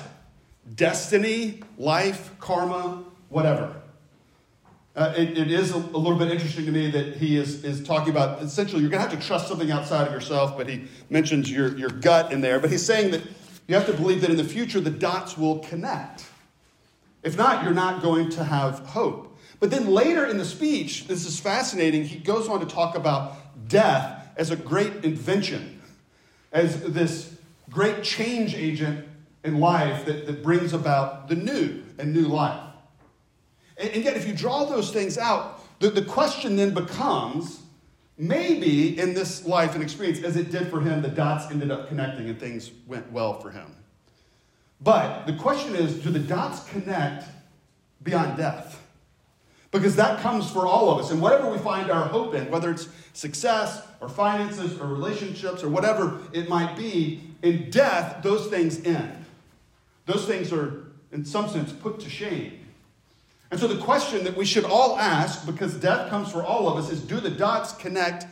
destiny, 0.76 1.62
life, 1.80 2.32
karma, 2.40 3.04
whatever. 3.30 3.76
Uh, 4.96 5.12
it, 5.18 5.36
it 5.36 5.52
is 5.52 5.72
a, 5.72 5.78
a, 5.78 5.98
little 5.98 6.20
bit 6.20 6.30
interesting 6.32 6.66
to 6.66 6.72
me 6.72 6.92
that 6.92 7.16
he 7.16 7.36
is, 7.36 7.64
is 7.64 7.84
talking 7.84 8.10
about 8.12 8.44
essentially 8.44 8.80
you're 8.80 8.92
going 8.92 9.04
to 9.04 9.10
have 9.10 9.20
to 9.20 9.26
trust 9.26 9.48
something 9.48 9.72
outside 9.72 10.06
of 10.06 10.14
yourself, 10.14 10.56
but 10.56 10.70
he 10.70 10.84
mentions 11.10 11.52
your, 11.52 11.76
your 11.76 11.90
gut 11.90 12.32
in 12.32 12.42
there. 12.42 12.60
But 12.60 12.70
he's 12.70 12.86
saying 12.86 13.10
that 13.10 13.24
you 13.68 13.76
have 13.76 13.86
to 13.86 13.94
believe 13.94 14.22
that 14.22 14.30
in 14.30 14.38
the 14.38 14.44
future 14.44 14.80
the 14.80 14.90
dots 14.90 15.38
will 15.38 15.60
connect. 15.60 16.26
If 17.24 17.38
not, 17.38 17.64
you're 17.64 17.74
not 17.74 18.02
going 18.02 18.30
to 18.32 18.44
have 18.44 18.80
hope. 18.80 19.38
But 19.60 19.72
then 19.72 19.88
later 19.88 20.26
in 20.26 20.38
the 20.38 20.46
speech, 20.46 21.08
this 21.08 21.26
is 21.26 21.40
fascinating, 21.40 22.04
he 22.04 22.18
goes 22.18 22.50
on 22.50 22.60
to 22.60 22.66
talk 22.66 22.96
about 22.96 23.70
death 23.70 24.28
as 24.36 24.52
a 24.52 24.56
great 24.56 25.06
invention 25.06 25.82
as 26.52 26.82
this 26.82 27.36
great 27.70 28.04
change 28.04 28.56
agent 28.56 29.06
in 29.44 29.60
life 29.60 30.06
that, 30.06 30.28
that 30.28 30.44
brings 30.44 30.74
about 30.74 31.28
the 31.28 31.36
new 31.36 31.82
and 31.98 32.14
new 32.14 32.28
life. 32.28 32.62
And, 33.78 33.90
and 33.90 34.04
yet, 34.04 34.16
if 34.16 34.28
you 34.28 34.34
draw 34.34 34.66
those 34.66 34.92
things 34.92 35.18
out, 35.18 35.62
the, 35.80 35.90
the 35.90 36.04
question 36.04 36.56
then 36.56 36.74
becomes 36.74 37.63
maybe 38.18 39.00
in 39.00 39.14
this 39.14 39.46
life 39.46 39.74
and 39.74 39.84
experience, 39.84 40.24
as 40.24 40.36
it 40.36 40.52
did 40.52 40.68
for 40.70 40.82
him, 40.82 41.02
the 41.02 41.10
dots 41.10 41.52
ended 41.52 41.72
up 41.72 41.88
connecting 41.88 42.30
and 42.30 42.40
things 42.40 42.72
went 42.88 43.12
well 43.12 43.40
for 43.40 43.50
him. 43.50 43.76
But 44.82 45.26
the 45.26 45.34
question 45.34 45.76
is 45.76 45.96
do 45.96 46.10
the 46.10 46.20
dots 46.20 46.68
connect 46.70 47.26
beyond 48.04 48.38
death? 48.38 48.82
Because 49.72 49.96
that 49.96 50.22
comes 50.22 50.52
for 50.52 50.68
all 50.68 50.92
of 50.92 51.04
us. 51.04 51.10
And 51.10 51.20
whatever 51.20 51.50
we 51.50 51.58
find 51.58 51.90
our 51.90 52.06
hope 52.06 52.36
in, 52.36 52.52
whether 52.52 52.70
it's 52.70 52.88
success 53.14 53.82
or 54.02 54.10
finances 54.10 54.80
or 54.80 54.86
relationships 54.86 55.64
or 55.64 55.70
whatever 55.70 56.20
it 56.32 56.48
might 56.48 56.76
be, 56.76 57.22
in 57.42 57.72
death, 57.72 58.22
those 58.22 58.48
things 58.48 58.84
end. 58.86 59.26
Those 60.06 60.26
things 60.26 60.54
are, 60.54 60.92
in 61.12 61.26
some 61.26 61.50
sense, 61.50 61.72
put 61.72 62.00
to 62.02 62.10
shame. 62.10 62.63
And 63.54 63.60
so 63.60 63.68
the 63.68 63.80
question 63.80 64.24
that 64.24 64.36
we 64.36 64.46
should 64.46 64.66
all 64.66 64.98
ask, 64.98 65.46
because 65.46 65.76
death 65.76 66.10
comes 66.10 66.32
for 66.32 66.44
all 66.44 66.68
of 66.68 66.84
us, 66.84 66.90
is 66.90 67.00
do 67.02 67.20
the 67.20 67.30
dots 67.30 67.72
connect 67.74 68.26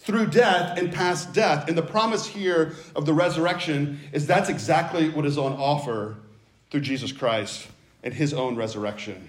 through 0.00 0.26
death 0.26 0.76
and 0.76 0.92
past 0.92 1.32
death? 1.32 1.68
And 1.68 1.78
the 1.78 1.82
promise 1.82 2.26
here 2.26 2.74
of 2.96 3.06
the 3.06 3.14
resurrection 3.14 4.00
is 4.10 4.26
that's 4.26 4.48
exactly 4.48 5.10
what 5.10 5.26
is 5.26 5.38
on 5.38 5.52
offer 5.52 6.16
through 6.72 6.80
Jesus 6.80 7.12
Christ 7.12 7.68
and 8.02 8.12
his 8.12 8.34
own 8.34 8.56
resurrection. 8.56 9.28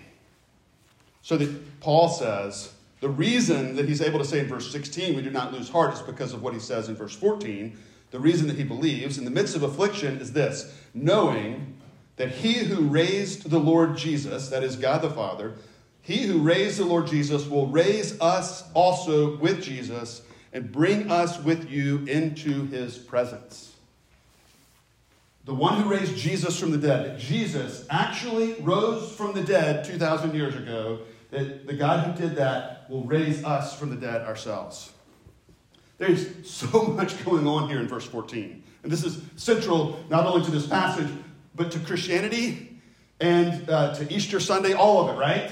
So 1.21 1.37
that 1.37 1.79
Paul 1.79 2.09
says, 2.09 2.73
the 2.99 3.09
reason 3.09 3.75
that 3.75 3.87
he's 3.87 4.01
able 4.01 4.17
to 4.17 4.25
say 4.25 4.39
in 4.39 4.47
verse 4.47 4.71
16, 4.71 5.15
we 5.15 5.21
do 5.21 5.29
not 5.29 5.53
lose 5.53 5.69
heart, 5.69 5.93
is 5.93 6.01
because 6.01 6.33
of 6.33 6.41
what 6.41 6.55
he 6.55 6.59
says 6.59 6.89
in 6.89 6.95
verse 6.95 7.15
14. 7.15 7.77
The 8.09 8.19
reason 8.19 8.47
that 8.47 8.57
he 8.57 8.63
believes 8.63 9.19
in 9.19 9.25
the 9.25 9.31
midst 9.31 9.55
of 9.55 9.61
affliction 9.61 10.17
is 10.17 10.33
this 10.33 10.75
knowing 10.95 11.74
that 12.17 12.31
he 12.31 12.53
who 12.53 12.87
raised 12.87 13.49
the 13.49 13.59
Lord 13.59 13.97
Jesus, 13.97 14.49
that 14.49 14.63
is 14.63 14.75
God 14.75 15.01
the 15.01 15.09
Father, 15.09 15.53
he 16.01 16.23
who 16.23 16.39
raised 16.39 16.77
the 16.77 16.85
Lord 16.85 17.07
Jesus 17.07 17.47
will 17.47 17.67
raise 17.67 18.19
us 18.21 18.63
also 18.73 19.37
with 19.37 19.63
Jesus 19.63 20.21
and 20.53 20.71
bring 20.71 21.11
us 21.11 21.41
with 21.43 21.69
you 21.69 22.05
into 22.05 22.65
his 22.67 22.97
presence. 22.97 23.75
The 25.45 25.53
one 25.53 25.81
who 25.81 25.89
raised 25.89 26.15
Jesus 26.15 26.59
from 26.59 26.71
the 26.71 26.77
dead, 26.77 27.19
Jesus 27.19 27.85
actually 27.89 28.53
rose 28.61 29.11
from 29.11 29.33
the 29.33 29.43
dead 29.43 29.83
2,000 29.83 30.33
years 30.33 30.55
ago, 30.55 30.99
that 31.31 31.67
the 31.67 31.73
God 31.73 32.05
who 32.05 32.21
did 32.21 32.35
that 32.37 32.89
will 32.89 33.03
raise 33.03 33.43
us 33.43 33.77
from 33.77 33.89
the 33.89 33.95
dead 33.95 34.21
ourselves. 34.21 34.91
There's 35.97 36.49
so 36.49 36.83
much 36.97 37.23
going 37.25 37.47
on 37.47 37.69
here 37.69 37.79
in 37.79 37.87
verse 37.87 38.05
14. 38.05 38.63
And 38.83 38.91
this 38.91 39.03
is 39.03 39.21
central 39.35 40.03
not 40.09 40.25
only 40.25 40.45
to 40.45 40.51
this 40.51 40.67
passage, 40.67 41.09
but 41.55 41.71
to 41.71 41.79
Christianity 41.79 42.81
and 43.19 43.69
uh, 43.69 43.95
to 43.95 44.13
Easter 44.13 44.39
Sunday, 44.39 44.73
all 44.73 45.07
of 45.07 45.15
it, 45.15 45.19
right? 45.19 45.51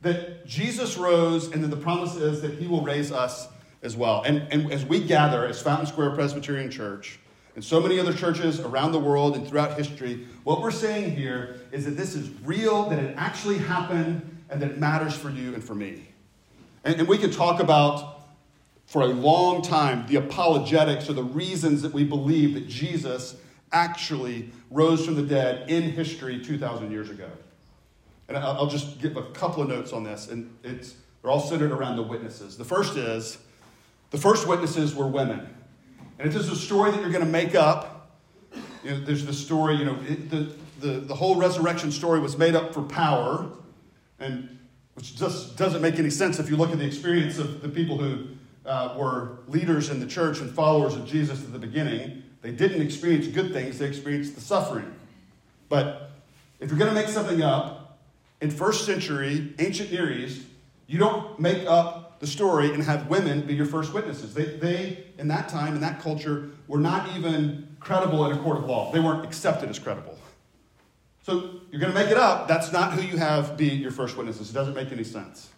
That 0.00 0.46
Jesus 0.46 0.96
rose, 0.96 1.52
and 1.52 1.62
then 1.62 1.70
the 1.70 1.76
promise 1.76 2.16
is 2.16 2.40
that 2.40 2.54
he 2.54 2.66
will 2.66 2.82
raise 2.82 3.12
us 3.12 3.48
as 3.82 3.96
well. 3.96 4.22
And, 4.22 4.46
and 4.50 4.72
as 4.72 4.84
we 4.84 5.00
gather 5.00 5.46
as 5.46 5.60
Fountain 5.60 5.86
Square 5.86 6.10
Presbyterian 6.12 6.70
Church, 6.70 7.18
and 7.54 7.64
so 7.64 7.80
many 7.80 7.98
other 7.98 8.14
churches 8.14 8.60
around 8.60 8.92
the 8.92 8.98
world 8.98 9.36
and 9.36 9.46
throughout 9.46 9.76
history, 9.76 10.26
what 10.44 10.62
we're 10.62 10.70
saying 10.70 11.16
here 11.16 11.56
is 11.72 11.84
that 11.84 11.92
this 11.92 12.14
is 12.14 12.30
real, 12.44 12.88
that 12.88 12.98
it 12.98 13.14
actually 13.18 13.58
happened, 13.58 14.38
and 14.48 14.62
that 14.62 14.70
it 14.70 14.78
matters 14.78 15.14
for 15.14 15.30
you 15.30 15.54
and 15.54 15.62
for 15.62 15.74
me. 15.74 16.08
And, 16.84 17.00
and 17.00 17.08
we 17.08 17.18
could 17.18 17.32
talk 17.32 17.60
about 17.60 18.22
for 18.86 19.02
a 19.02 19.06
long 19.06 19.62
time 19.62 20.06
the 20.06 20.16
apologetics 20.16 21.08
or 21.08 21.12
the 21.12 21.22
reasons 21.22 21.82
that 21.82 21.92
we 21.92 22.04
believe 22.04 22.54
that 22.54 22.66
Jesus 22.66 23.36
actually 23.72 24.50
rose 24.70 25.04
from 25.04 25.14
the 25.14 25.22
dead 25.22 25.70
in 25.70 25.82
history 25.82 26.42
2,000 26.42 26.90
years 26.90 27.10
ago. 27.10 27.28
And 28.28 28.36
I'll 28.36 28.68
just 28.68 29.00
give 29.00 29.16
a 29.16 29.24
couple 29.30 29.62
of 29.62 29.68
notes 29.68 29.92
on 29.92 30.04
this, 30.04 30.28
and 30.28 30.56
it's, 30.62 30.94
they're 31.20 31.30
all 31.30 31.40
centered 31.40 31.72
around 31.72 31.96
the 31.96 32.02
witnesses. 32.02 32.56
The 32.56 32.64
first 32.64 32.96
is 32.96 33.38
the 34.10 34.18
first 34.18 34.46
witnesses 34.46 34.94
were 34.94 35.08
women. 35.08 35.48
And 36.18 36.28
if 36.28 36.34
this 36.34 36.44
is 36.44 36.52
a 36.52 36.56
story 36.56 36.90
that 36.90 37.00
you're 37.00 37.10
going 37.10 37.24
to 37.24 37.30
make 37.30 37.54
up, 37.54 38.10
you 38.84 38.90
know, 38.90 39.00
there's 39.00 39.24
the 39.24 39.32
story, 39.32 39.76
you 39.76 39.84
know, 39.84 39.98
it, 40.06 40.30
the, 40.30 40.52
the, 40.80 41.00
the 41.00 41.14
whole 41.14 41.36
resurrection 41.36 41.90
story 41.90 42.20
was 42.20 42.38
made 42.38 42.54
up 42.54 42.72
for 42.72 42.82
power, 42.82 43.50
and 44.18 44.58
which 44.94 45.16
just 45.16 45.56
doesn't 45.56 45.82
make 45.82 45.98
any 45.98 46.10
sense 46.10 46.38
if 46.38 46.50
you 46.50 46.56
look 46.56 46.70
at 46.70 46.78
the 46.78 46.86
experience 46.86 47.38
of 47.38 47.62
the 47.62 47.68
people 47.68 47.98
who 47.98 48.26
uh, 48.66 48.94
were 48.96 49.38
leaders 49.48 49.90
in 49.90 50.00
the 50.00 50.06
church 50.06 50.40
and 50.40 50.50
followers 50.50 50.94
of 50.94 51.06
Jesus 51.06 51.42
at 51.42 51.52
the 51.52 51.58
beginning. 51.58 52.22
They 52.42 52.52
didn't 52.52 52.82
experience 52.82 53.26
good 53.26 53.52
things, 53.52 53.78
they 53.78 53.86
experienced 53.86 54.34
the 54.34 54.40
suffering. 54.40 54.94
But 55.68 56.10
if 56.58 56.70
you're 56.70 56.78
going 56.78 56.92
to 56.92 56.94
make 56.94 57.08
something 57.08 57.42
up, 57.42 57.98
in 58.40 58.50
first 58.50 58.86
century, 58.86 59.52
ancient 59.58 59.92
Near 59.92 60.10
East, 60.10 60.42
you 60.86 60.98
don't 60.98 61.38
make 61.38 61.66
up 61.66 62.18
the 62.20 62.26
story 62.26 62.72
and 62.72 62.82
have 62.82 63.08
women 63.08 63.42
be 63.42 63.54
your 63.54 63.66
first 63.66 63.92
witnesses. 63.92 64.34
They, 64.34 64.44
they, 64.44 65.04
in 65.18 65.28
that 65.28 65.48
time, 65.48 65.74
in 65.74 65.80
that 65.80 66.00
culture, 66.00 66.50
were 66.66 66.78
not 66.78 67.16
even 67.16 67.76
credible 67.80 68.26
in 68.26 68.36
a 68.36 68.42
court 68.42 68.58
of 68.58 68.64
law. 68.64 68.92
They 68.92 69.00
weren't 69.00 69.24
accepted 69.24 69.68
as 69.68 69.78
credible. 69.78 70.18
So 71.22 71.60
you're 71.70 71.80
going 71.80 71.92
to 71.92 71.98
make 71.98 72.10
it 72.10 72.16
up. 72.16 72.48
That's 72.48 72.72
not 72.72 72.94
who 72.94 73.02
you 73.02 73.18
have 73.18 73.56
be 73.56 73.68
your 73.68 73.90
first 73.90 74.16
witnesses. 74.16 74.50
It 74.50 74.54
doesn't 74.54 74.74
make 74.74 74.90
any 74.90 75.04
sense. 75.04 75.48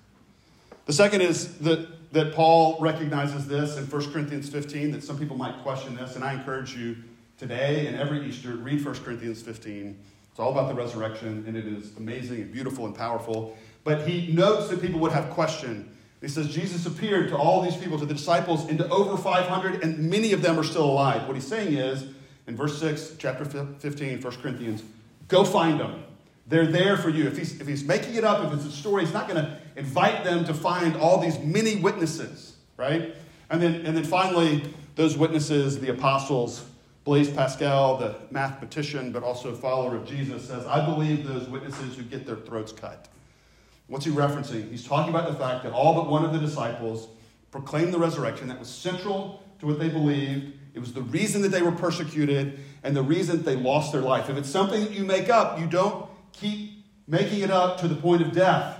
The 0.86 0.92
second 0.92 1.22
is 1.22 1.58
that 1.58 1.88
that 2.12 2.34
Paul 2.34 2.76
recognizes 2.78 3.46
this 3.46 3.76
in 3.76 3.84
1 3.86 4.12
Corinthians 4.12 4.48
15, 4.48 4.92
that 4.92 5.02
some 5.02 5.18
people 5.18 5.36
might 5.36 5.62
question 5.62 5.96
this, 5.96 6.14
and 6.14 6.22
I 6.22 6.34
encourage 6.34 6.76
you 6.76 6.96
today 7.38 7.86
and 7.86 7.96
every 7.96 8.24
Easter, 8.26 8.54
read 8.54 8.84
1 8.84 8.94
Corinthians 8.96 9.42
15. 9.42 9.98
It's 10.30 10.38
all 10.38 10.52
about 10.52 10.68
the 10.68 10.74
resurrection, 10.74 11.44
and 11.46 11.56
it 11.56 11.66
is 11.66 11.96
amazing 11.96 12.40
and 12.40 12.52
beautiful 12.52 12.86
and 12.86 12.94
powerful. 12.94 13.56
But 13.84 14.06
he 14.06 14.32
notes 14.32 14.68
that 14.68 14.80
people 14.80 15.00
would 15.00 15.12
have 15.12 15.30
question. 15.30 15.90
He 16.20 16.28
says, 16.28 16.54
Jesus 16.54 16.86
appeared 16.86 17.30
to 17.30 17.36
all 17.36 17.62
these 17.62 17.76
people, 17.76 17.98
to 17.98 18.06
the 18.06 18.14
disciples, 18.14 18.68
and 18.68 18.78
to 18.78 18.88
over 18.88 19.16
500, 19.16 19.82
and 19.82 20.08
many 20.08 20.32
of 20.32 20.40
them 20.40 20.58
are 20.58 20.64
still 20.64 20.84
alive. 20.84 21.26
What 21.26 21.34
he's 21.34 21.46
saying 21.46 21.74
is, 21.74 22.06
in 22.46 22.56
verse 22.56 22.78
6, 22.78 23.16
chapter 23.18 23.44
15, 23.44 24.20
1 24.20 24.32
Corinthians, 24.36 24.82
go 25.28 25.44
find 25.44 25.80
them. 25.80 26.04
They're 26.52 26.66
there 26.66 26.98
for 26.98 27.08
you. 27.08 27.26
If 27.26 27.38
he's, 27.38 27.58
if 27.62 27.66
he's 27.66 27.82
making 27.82 28.14
it 28.14 28.24
up, 28.24 28.44
if 28.44 28.52
it's 28.52 28.66
a 28.66 28.70
story, 28.70 29.06
he's 29.06 29.14
not 29.14 29.26
going 29.26 29.42
to 29.42 29.56
invite 29.74 30.22
them 30.22 30.44
to 30.44 30.52
find 30.52 30.94
all 30.96 31.18
these 31.18 31.38
many 31.38 31.76
witnesses, 31.76 32.56
right? 32.76 33.14
And 33.48 33.62
then, 33.62 33.86
and 33.86 33.96
then 33.96 34.04
finally, 34.04 34.62
those 34.94 35.16
witnesses, 35.16 35.80
the 35.80 35.88
apostles, 35.88 36.62
Blaise 37.04 37.30
Pascal, 37.30 37.96
the 37.96 38.16
mathematician, 38.30 39.12
but 39.12 39.22
also 39.22 39.54
follower 39.54 39.96
of 39.96 40.04
Jesus, 40.04 40.46
says, 40.46 40.66
I 40.66 40.84
believe 40.84 41.26
those 41.26 41.48
witnesses 41.48 41.96
who 41.96 42.02
get 42.02 42.26
their 42.26 42.36
throats 42.36 42.70
cut. 42.70 43.08
What's 43.86 44.04
he 44.04 44.10
referencing? 44.10 44.70
He's 44.70 44.86
talking 44.86 45.08
about 45.08 45.32
the 45.32 45.38
fact 45.38 45.64
that 45.64 45.72
all 45.72 45.94
but 45.94 46.10
one 46.10 46.22
of 46.22 46.34
the 46.34 46.38
disciples 46.38 47.08
proclaimed 47.50 47.94
the 47.94 47.98
resurrection. 47.98 48.48
That 48.48 48.58
was 48.58 48.68
central 48.68 49.42
to 49.60 49.66
what 49.66 49.78
they 49.78 49.88
believed. 49.88 50.52
It 50.74 50.80
was 50.80 50.92
the 50.92 51.00
reason 51.00 51.40
that 51.40 51.48
they 51.48 51.62
were 51.62 51.72
persecuted 51.72 52.60
and 52.82 52.94
the 52.94 53.02
reason 53.02 53.38
that 53.38 53.44
they 53.44 53.56
lost 53.56 53.90
their 53.90 54.02
life. 54.02 54.28
If 54.28 54.36
it's 54.36 54.50
something 54.50 54.82
that 54.82 54.90
you 54.90 55.04
make 55.04 55.30
up, 55.30 55.58
you 55.58 55.66
don't 55.66 56.11
keep 56.32 56.84
making 57.06 57.40
it 57.40 57.50
up 57.50 57.78
to 57.80 57.88
the 57.88 57.94
point 57.94 58.22
of 58.22 58.32
death. 58.32 58.78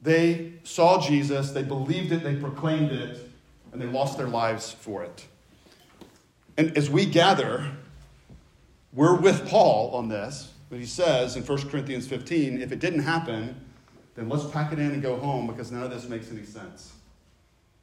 They 0.00 0.54
saw 0.64 1.00
Jesus, 1.00 1.52
they 1.52 1.62
believed 1.62 2.12
it, 2.12 2.24
they 2.24 2.34
proclaimed 2.34 2.90
it, 2.90 3.30
and 3.72 3.80
they 3.80 3.86
lost 3.86 4.18
their 4.18 4.28
lives 4.28 4.72
for 4.72 5.02
it. 5.02 5.26
And 6.56 6.76
as 6.76 6.90
we 6.90 7.06
gather, 7.06 7.70
we're 8.92 9.16
with 9.16 9.48
Paul 9.48 9.94
on 9.94 10.08
this, 10.08 10.52
but 10.68 10.78
he 10.78 10.86
says 10.86 11.36
in 11.36 11.44
1 11.44 11.68
Corinthians 11.68 12.06
15 12.06 12.60
if 12.60 12.72
it 12.72 12.78
didn't 12.78 13.00
happen, 13.00 13.54
then 14.14 14.28
let's 14.28 14.44
pack 14.50 14.72
it 14.72 14.78
in 14.78 14.90
and 14.90 15.02
go 15.02 15.16
home 15.16 15.46
because 15.46 15.70
none 15.72 15.82
of 15.82 15.90
this 15.90 16.08
makes 16.08 16.30
any 16.30 16.44
sense. 16.44 16.92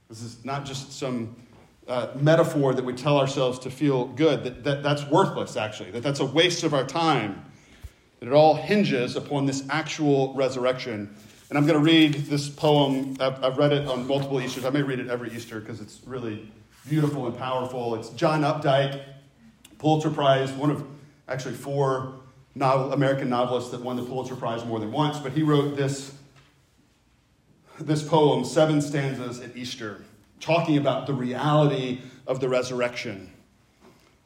This 0.10 0.22
is 0.22 0.43
not 0.43 0.65
just 0.65 0.91
some 0.91 1.36
uh, 1.88 2.08
metaphor 2.15 2.74
that 2.74 2.86
we 2.86 2.93
tell 2.93 3.17
ourselves 3.17 3.58
to 3.60 3.72
feel 3.72 4.06
good, 4.06 4.43
that, 4.43 4.63
that 4.63 4.84
that's 4.84 5.04
worthless, 5.06 5.58
actually, 5.58 5.91
that 5.91 6.04
that's 6.04 6.19
a 6.19 6.26
waste 6.26 6.63
of 6.63 6.74
our 6.74 6.86
time, 6.86 7.43
it 8.22 8.32
all 8.34 8.56
hinges 8.56 9.16
upon 9.16 9.46
this 9.46 9.64
actual 9.70 10.34
resurrection. 10.34 11.16
And 11.50 11.58
I'm 11.58 11.66
going 11.66 11.80
to 11.80 11.84
read 11.84 12.14
this 12.26 12.50
poem. 12.50 13.16
I've, 13.20 13.44
I've 13.44 13.58
read 13.58 13.72
it 13.72 13.88
on 13.88 14.06
multiple 14.06 14.42
Easters. 14.42 14.66
I 14.66 14.70
may 14.70 14.82
read 14.82 15.00
it 15.00 15.08
every 15.08 15.32
Easter 15.32 15.60
because 15.60 15.82
it's 15.82 16.02
really 16.06 16.52
beautiful 16.88 17.28
and 17.28 17.38
powerful. 17.38 17.96
It's 17.96 18.10
John 18.10 18.42
Updike, 18.42 19.02
Pulitzer 19.78 20.10
Prize, 20.10 20.52
one 20.52 20.70
of 20.70 20.86
actually 21.28 21.56
four 21.56 22.20
novel, 22.56 22.94
American 22.94 23.30
novelists 23.30 23.72
that 23.72 23.82
won 23.82 23.96
the 23.96 24.04
Pulitzer 24.04 24.36
Prize 24.36 24.66
more 24.66 24.80
than 24.80 24.92
once. 24.92 25.18
But 25.20 25.32
he 25.32 25.42
wrote 25.42 25.76
this, 25.76 26.14
this 27.80 28.04
poem, 28.04 28.44
seven 28.44 28.82
stanzas 28.82 29.40
at 29.40 29.56
Easter, 29.56 30.04
talking 30.40 30.78
about 30.78 31.08
the 31.08 31.14
reality 31.14 32.02
of 32.28 32.40
the 32.42 32.50
resurrection. 32.50 33.32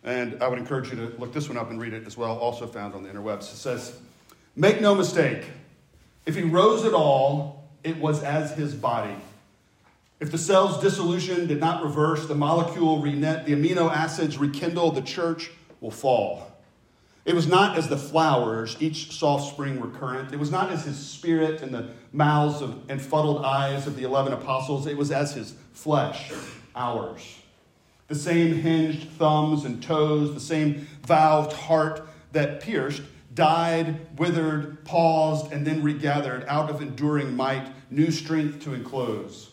And 0.03 0.41
I 0.43 0.47
would 0.47 0.59
encourage 0.59 0.89
you 0.89 0.97
to 0.97 1.15
look 1.17 1.33
this 1.33 1.47
one 1.47 1.57
up 1.57 1.69
and 1.69 1.79
read 1.79 1.93
it 1.93 2.05
as 2.05 2.17
well, 2.17 2.37
also 2.37 2.67
found 2.67 2.93
on 2.93 3.03
the 3.03 3.09
interwebs. 3.09 3.53
It 3.53 3.57
says, 3.57 3.97
Make 4.55 4.81
no 4.81 4.93
mistake. 4.93 5.45
If 6.25 6.35
he 6.35 6.43
rose 6.43 6.85
at 6.85 6.93
all, 6.93 7.69
it 7.83 7.97
was 7.97 8.23
as 8.23 8.51
his 8.51 8.73
body. 8.75 9.15
If 10.19 10.31
the 10.31 10.37
cell's 10.37 10.81
dissolution 10.81 11.47
did 11.47 11.59
not 11.59 11.83
reverse, 11.83 12.27
the 12.27 12.35
molecule 12.35 13.01
reknit, 13.01 13.45
the 13.45 13.53
amino 13.53 13.91
acids 13.91 14.37
rekindle, 14.37 14.91
the 14.91 15.01
church 15.01 15.51
will 15.81 15.91
fall. 15.91 16.49
It 17.25 17.35
was 17.35 17.47
not 17.47 17.77
as 17.77 17.87
the 17.87 17.97
flowers, 17.97 18.75
each 18.79 19.17
soft 19.17 19.53
spring 19.53 19.79
recurrent. 19.79 20.33
It 20.33 20.39
was 20.39 20.51
not 20.51 20.71
as 20.71 20.85
his 20.85 20.97
spirit 20.97 21.61
in 21.61 21.71
the 21.71 21.89
mouths 22.11 22.61
of, 22.61 22.89
and 22.89 23.01
fuddled 23.01 23.45
eyes 23.45 23.87
of 23.87 23.95
the 23.95 24.03
eleven 24.03 24.33
apostles. 24.33 24.87
It 24.87 24.97
was 24.97 25.11
as 25.11 25.33
his 25.33 25.55
flesh, 25.71 26.31
ours. 26.75 27.39
The 28.07 28.15
same 28.15 28.55
hinged 28.55 29.09
thumbs 29.11 29.65
and 29.65 29.81
toes, 29.81 30.33
the 30.33 30.39
same 30.39 30.87
valved 31.05 31.53
heart 31.53 32.07
that 32.31 32.61
pierced, 32.61 33.01
died, 33.33 34.17
withered, 34.17 34.83
paused, 34.85 35.51
and 35.51 35.65
then 35.65 35.81
regathered 35.81 36.45
out 36.47 36.69
of 36.69 36.81
enduring 36.81 37.35
might, 37.35 37.71
new 37.89 38.11
strength 38.11 38.61
to 38.63 38.73
enclose. 38.73 39.51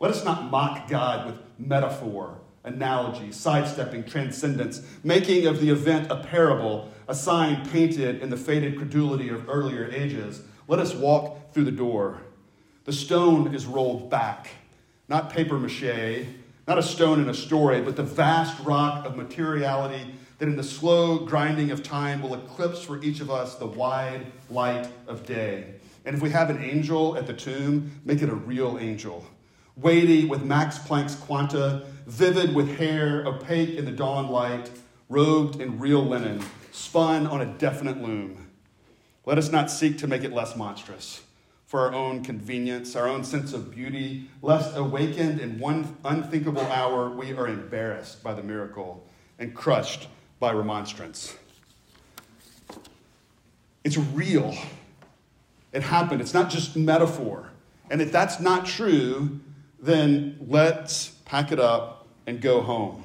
Let 0.00 0.10
us 0.10 0.24
not 0.24 0.50
mock 0.50 0.88
God 0.88 1.26
with 1.26 1.36
metaphor, 1.58 2.38
analogy, 2.64 3.32
sidestepping 3.32 4.04
transcendence, 4.04 4.82
making 5.02 5.46
of 5.46 5.60
the 5.60 5.70
event 5.70 6.10
a 6.10 6.16
parable, 6.16 6.90
a 7.08 7.14
sign 7.14 7.66
painted 7.68 8.20
in 8.20 8.30
the 8.30 8.36
faded 8.36 8.76
credulity 8.76 9.28
of 9.28 9.48
earlier 9.48 9.88
ages. 9.90 10.42
Let 10.66 10.80
us 10.80 10.94
walk 10.94 11.52
through 11.52 11.64
the 11.64 11.70
door. 11.70 12.22
The 12.84 12.92
stone 12.92 13.54
is 13.54 13.66
rolled 13.66 14.10
back, 14.10 14.48
not 15.08 15.30
paper 15.30 15.58
mache, 15.58 16.26
not 16.66 16.78
a 16.78 16.82
stone 16.82 17.20
in 17.20 17.28
a 17.28 17.34
story, 17.34 17.80
but 17.82 17.96
the 17.96 18.02
vast 18.02 18.58
rock 18.64 19.04
of 19.04 19.16
materiality 19.16 20.14
that 20.38 20.48
in 20.48 20.56
the 20.56 20.62
slow 20.62 21.18
grinding 21.18 21.70
of 21.70 21.82
time 21.82 22.22
will 22.22 22.34
eclipse 22.34 22.82
for 22.82 23.02
each 23.02 23.20
of 23.20 23.30
us 23.30 23.56
the 23.56 23.66
wide 23.66 24.26
light 24.50 24.88
of 25.06 25.26
day. 25.26 25.74
And 26.04 26.16
if 26.16 26.22
we 26.22 26.30
have 26.30 26.50
an 26.50 26.62
angel 26.62 27.16
at 27.16 27.26
the 27.26 27.32
tomb, 27.34 28.00
make 28.04 28.22
it 28.22 28.28
a 28.28 28.34
real 28.34 28.78
angel. 28.78 29.24
Weighty 29.76 30.24
with 30.24 30.42
Max 30.42 30.78
Planck's 30.78 31.14
quanta, 31.14 31.86
vivid 32.06 32.54
with 32.54 32.78
hair 32.78 33.26
opaque 33.26 33.76
in 33.76 33.84
the 33.84 33.92
dawn 33.92 34.28
light, 34.28 34.70
robed 35.08 35.60
in 35.60 35.78
real 35.78 36.04
linen, 36.04 36.44
spun 36.72 37.26
on 37.26 37.40
a 37.40 37.46
definite 37.46 38.00
loom. 38.00 38.50
Let 39.26 39.38
us 39.38 39.50
not 39.50 39.70
seek 39.70 39.98
to 39.98 40.06
make 40.06 40.22
it 40.22 40.32
less 40.32 40.56
monstrous 40.56 41.22
for 41.66 41.80
our 41.80 41.94
own 41.94 42.22
convenience, 42.22 42.94
our 42.94 43.08
own 43.08 43.24
sense 43.24 43.52
of 43.52 43.74
beauty, 43.74 44.30
lest 44.42 44.76
awakened 44.76 45.40
in 45.40 45.58
one 45.58 45.96
unthinkable 46.04 46.62
hour, 46.62 47.10
we 47.10 47.32
are 47.32 47.48
embarrassed 47.48 48.22
by 48.22 48.34
the 48.34 48.42
miracle 48.42 49.06
and 49.38 49.54
crushed 49.54 50.08
by 50.38 50.52
remonstrance. 50.52 51.36
It's 53.82 53.96
real. 53.96 54.54
It 55.72 55.82
happened. 55.82 56.20
It's 56.20 56.34
not 56.34 56.50
just 56.50 56.76
metaphor. 56.76 57.50
And 57.90 58.00
if 58.00 58.12
that's 58.12 58.40
not 58.40 58.66
true, 58.66 59.40
then 59.78 60.38
let's 60.48 61.08
pack 61.24 61.52
it 61.52 61.60
up 61.60 62.06
and 62.26 62.40
go 62.40 62.62
home. 62.62 63.04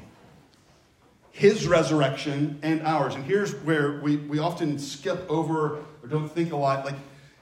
His 1.32 1.68
resurrection 1.68 2.60
and 2.64 2.82
ours. 2.82 3.16
And 3.16 3.24
here's 3.24 3.54
where 3.56 4.00
we, 4.02 4.18
we 4.18 4.40
often 4.40 4.80
skip 4.80 5.26
over 5.30 5.80
or 6.02 6.08
don't 6.10 6.30
think 6.30 6.52
a 6.52 6.56
lot. 6.56 6.86
Like, 6.86 6.96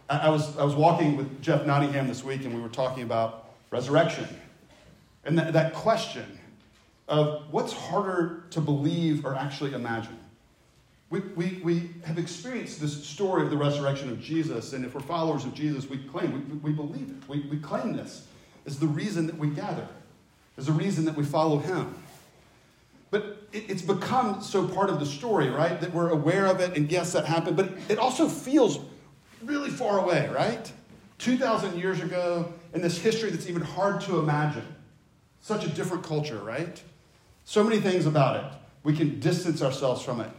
I 0.09 0.29
was, 0.29 0.57
I 0.57 0.63
was 0.63 0.73
walking 0.73 1.17
with 1.17 1.41
Jeff 1.41 1.65
Nottingham 1.65 2.07
this 2.07 2.23
week, 2.23 2.45
and 2.45 2.53
we 2.53 2.61
were 2.61 2.69
talking 2.69 3.03
about 3.03 3.49
resurrection. 3.71 4.27
And 5.25 5.37
that, 5.37 5.51
that 5.53 5.73
question 5.73 6.39
of 7.09 7.43
what's 7.51 7.73
harder 7.73 8.45
to 8.51 8.61
believe 8.61 9.25
or 9.25 9.35
actually 9.35 9.73
imagine. 9.73 10.17
We, 11.09 11.19
we, 11.19 11.61
we 11.63 11.89
have 12.05 12.17
experienced 12.17 12.81
this 12.81 13.05
story 13.05 13.43
of 13.43 13.49
the 13.49 13.57
resurrection 13.57 14.09
of 14.09 14.21
Jesus, 14.21 14.73
and 14.73 14.85
if 14.85 14.93
we're 14.93 15.01
followers 15.01 15.45
of 15.45 15.53
Jesus, 15.53 15.89
we 15.89 15.97
claim, 15.97 16.49
we, 16.61 16.71
we 16.71 16.75
believe 16.75 17.09
it. 17.09 17.29
We, 17.29 17.41
we 17.49 17.59
claim 17.59 17.95
this 17.95 18.25
as 18.65 18.79
the 18.79 18.87
reason 18.87 19.25
that 19.27 19.37
we 19.37 19.49
gather, 19.49 19.87
as 20.57 20.65
the 20.65 20.73
reason 20.73 21.05
that 21.05 21.15
we 21.15 21.23
follow 21.23 21.59
Him. 21.59 21.95
But 23.09 23.37
it, 23.53 23.69
it's 23.69 23.81
become 23.81 24.41
so 24.41 24.67
part 24.67 24.89
of 24.89 24.99
the 24.99 25.05
story, 25.05 25.49
right? 25.49 25.79
That 25.79 25.93
we're 25.93 26.09
aware 26.09 26.45
of 26.45 26.59
it, 26.59 26.75
and 26.75 26.91
yes, 26.91 27.13
that 27.13 27.25
happened, 27.25 27.55
but 27.55 27.71
it 27.87 27.99
also 27.99 28.27
feels 28.27 28.79
really 29.47 29.69
far 29.69 29.99
away, 29.99 30.29
right? 30.29 30.71
2,000 31.19 31.79
years 31.79 32.01
ago, 32.01 32.53
in 32.73 32.81
this 32.81 32.97
history 32.97 33.31
that's 33.31 33.49
even 33.49 33.61
hard 33.61 34.01
to 34.01 34.19
imagine. 34.19 34.65
Such 35.41 35.65
a 35.65 35.69
different 35.69 36.03
culture, 36.03 36.39
right? 36.39 36.81
So 37.45 37.63
many 37.63 37.79
things 37.79 38.05
about 38.05 38.35
it. 38.35 38.57
We 38.83 38.95
can 38.95 39.19
distance 39.19 39.61
ourselves 39.61 40.01
from 40.03 40.21
it. 40.21 40.29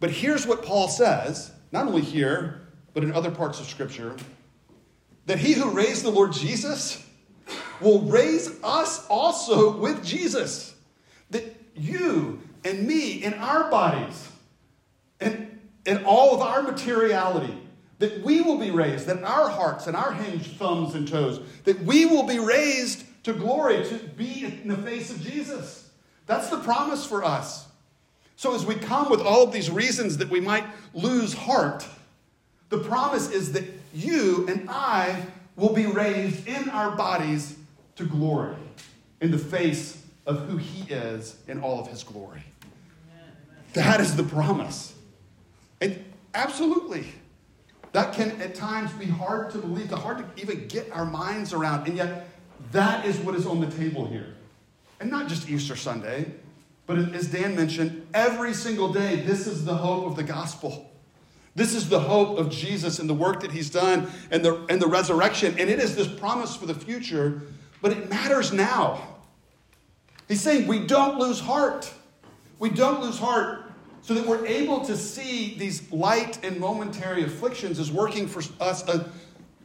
But 0.00 0.10
here's 0.10 0.46
what 0.46 0.62
Paul 0.62 0.88
says, 0.88 1.52
not 1.72 1.86
only 1.86 2.02
here, 2.02 2.60
but 2.92 3.04
in 3.04 3.12
other 3.12 3.30
parts 3.30 3.60
of 3.60 3.66
Scripture 3.66 4.16
that 5.26 5.38
he 5.38 5.52
who 5.52 5.70
raised 5.70 6.04
the 6.04 6.10
Lord 6.10 6.32
Jesus 6.32 7.04
will 7.80 8.00
raise 8.02 8.50
us 8.62 9.06
also 9.08 9.76
with 9.76 10.04
Jesus. 10.04 10.74
That 11.30 11.44
you 11.74 12.40
and 12.64 12.86
me 12.86 13.22
in 13.22 13.34
our 13.34 13.70
bodies 13.70 14.28
and 15.20 15.60
in 15.84 16.04
all 16.04 16.34
of 16.34 16.40
our 16.40 16.62
materiality 16.62 17.54
that 17.98 18.22
we 18.22 18.42
will 18.42 18.58
be 18.58 18.70
raised, 18.70 19.06
that 19.06 19.22
our 19.22 19.48
hearts 19.48 19.86
and 19.86 19.96
our 19.96 20.12
hinged 20.12 20.56
thumbs 20.58 20.94
and 20.94 21.08
toes, 21.08 21.40
that 21.64 21.80
we 21.82 22.04
will 22.04 22.24
be 22.24 22.38
raised 22.38 23.04
to 23.24 23.32
glory, 23.32 23.84
to 23.84 23.98
be 24.16 24.44
in 24.44 24.68
the 24.68 24.76
face 24.76 25.10
of 25.10 25.20
Jesus. 25.20 25.90
That's 26.26 26.48
the 26.48 26.58
promise 26.58 27.06
for 27.06 27.24
us. 27.24 27.66
So, 28.36 28.54
as 28.54 28.66
we 28.66 28.74
come 28.74 29.08
with 29.08 29.20
all 29.20 29.42
of 29.42 29.52
these 29.52 29.70
reasons 29.70 30.18
that 30.18 30.28
we 30.28 30.40
might 30.40 30.64
lose 30.92 31.32
heart, 31.32 31.86
the 32.68 32.78
promise 32.78 33.30
is 33.30 33.52
that 33.52 33.64
you 33.94 34.46
and 34.46 34.68
I 34.68 35.24
will 35.56 35.72
be 35.72 35.86
raised 35.86 36.46
in 36.46 36.68
our 36.68 36.94
bodies 36.94 37.56
to 37.96 38.04
glory 38.04 38.56
in 39.22 39.30
the 39.30 39.38
face 39.38 40.02
of 40.26 40.48
who 40.48 40.58
He 40.58 40.92
is 40.92 41.36
in 41.48 41.60
all 41.60 41.80
of 41.80 41.88
His 41.88 42.02
glory. 42.02 42.44
That 43.72 44.00
is 44.00 44.16
the 44.16 44.24
promise. 44.24 44.94
And 45.80 46.04
absolutely. 46.34 47.06
That 47.92 48.12
can 48.12 48.40
at 48.42 48.54
times 48.54 48.92
be 48.92 49.06
hard 49.06 49.50
to 49.52 49.58
believe, 49.58 49.90
hard 49.90 50.18
to 50.18 50.42
even 50.42 50.66
get 50.68 50.90
our 50.92 51.04
minds 51.04 51.52
around. 51.52 51.86
And 51.86 51.96
yet, 51.96 52.28
that 52.72 53.04
is 53.06 53.18
what 53.18 53.34
is 53.34 53.46
on 53.46 53.60
the 53.60 53.70
table 53.70 54.06
here. 54.06 54.34
And 55.00 55.10
not 55.10 55.28
just 55.28 55.48
Easter 55.48 55.76
Sunday, 55.76 56.26
but 56.86 56.98
as 56.98 57.28
Dan 57.28 57.56
mentioned, 57.56 58.06
every 58.14 58.54
single 58.54 58.92
day, 58.92 59.16
this 59.16 59.46
is 59.46 59.64
the 59.64 59.74
hope 59.74 60.06
of 60.06 60.16
the 60.16 60.22
gospel. 60.22 60.90
This 61.54 61.74
is 61.74 61.88
the 61.88 62.00
hope 62.00 62.38
of 62.38 62.50
Jesus 62.50 62.98
and 62.98 63.08
the 63.08 63.14
work 63.14 63.40
that 63.40 63.50
he's 63.50 63.70
done 63.70 64.10
and 64.30 64.44
the, 64.44 64.66
and 64.68 64.80
the 64.80 64.86
resurrection. 64.86 65.56
And 65.58 65.70
it 65.70 65.80
is 65.80 65.96
this 65.96 66.06
promise 66.06 66.54
for 66.54 66.66
the 66.66 66.74
future, 66.74 67.42
but 67.80 67.92
it 67.92 68.10
matters 68.10 68.52
now. 68.52 69.16
He's 70.28 70.42
saying 70.42 70.66
we 70.66 70.86
don't 70.86 71.18
lose 71.18 71.40
heart. 71.40 71.92
We 72.58 72.68
don't 72.70 73.00
lose 73.00 73.18
heart 73.18 73.65
so 74.06 74.14
that 74.14 74.24
we're 74.24 74.46
able 74.46 74.84
to 74.84 74.96
see 74.96 75.56
these 75.58 75.90
light 75.90 76.38
and 76.44 76.60
momentary 76.60 77.24
afflictions 77.24 77.80
as 77.80 77.90
working 77.90 78.28
for 78.28 78.40
us 78.62 78.88
an 78.88 79.04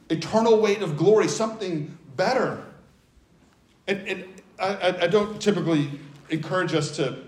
eternal 0.09 0.59
weight 0.59 0.81
of 0.81 0.97
glory, 0.97 1.27
something 1.27 1.95
better. 2.15 2.63
And, 3.85 3.99
and 4.07 4.25
I, 4.57 5.03
I 5.03 5.07
don't 5.07 5.39
typically 5.39 5.91
encourage 6.31 6.73
us 6.73 6.95
to 6.95 7.19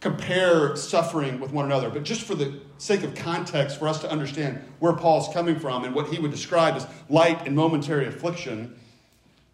compare 0.00 0.76
suffering 0.76 1.40
with 1.40 1.52
one 1.52 1.64
another, 1.64 1.88
but 1.88 2.02
just 2.02 2.20
for 2.24 2.34
the 2.34 2.60
sake 2.76 3.02
of 3.02 3.14
context, 3.14 3.78
for 3.78 3.88
us 3.88 3.98
to 4.02 4.10
understand 4.10 4.62
where 4.78 4.92
Paul's 4.92 5.32
coming 5.32 5.58
from 5.58 5.84
and 5.84 5.94
what 5.94 6.08
he 6.08 6.18
would 6.18 6.30
describe 6.30 6.74
as 6.74 6.86
light 7.08 7.46
and 7.46 7.56
momentary 7.56 8.06
affliction, 8.06 8.78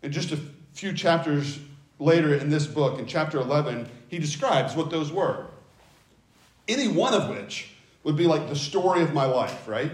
in 0.02 0.10
just 0.10 0.32
a 0.32 0.38
few 0.72 0.92
chapters 0.92 1.60
later 2.00 2.34
in 2.34 2.50
this 2.50 2.66
book, 2.66 2.98
in 2.98 3.06
chapter 3.06 3.38
11, 3.38 3.88
he 4.08 4.18
describes 4.18 4.74
what 4.74 4.90
those 4.90 5.12
were 5.12 5.46
any 6.68 6.88
one 6.88 7.14
of 7.14 7.28
which 7.28 7.70
would 8.04 8.16
be 8.16 8.26
like 8.26 8.48
the 8.48 8.56
story 8.56 9.02
of 9.02 9.12
my 9.12 9.24
life, 9.24 9.66
right? 9.66 9.92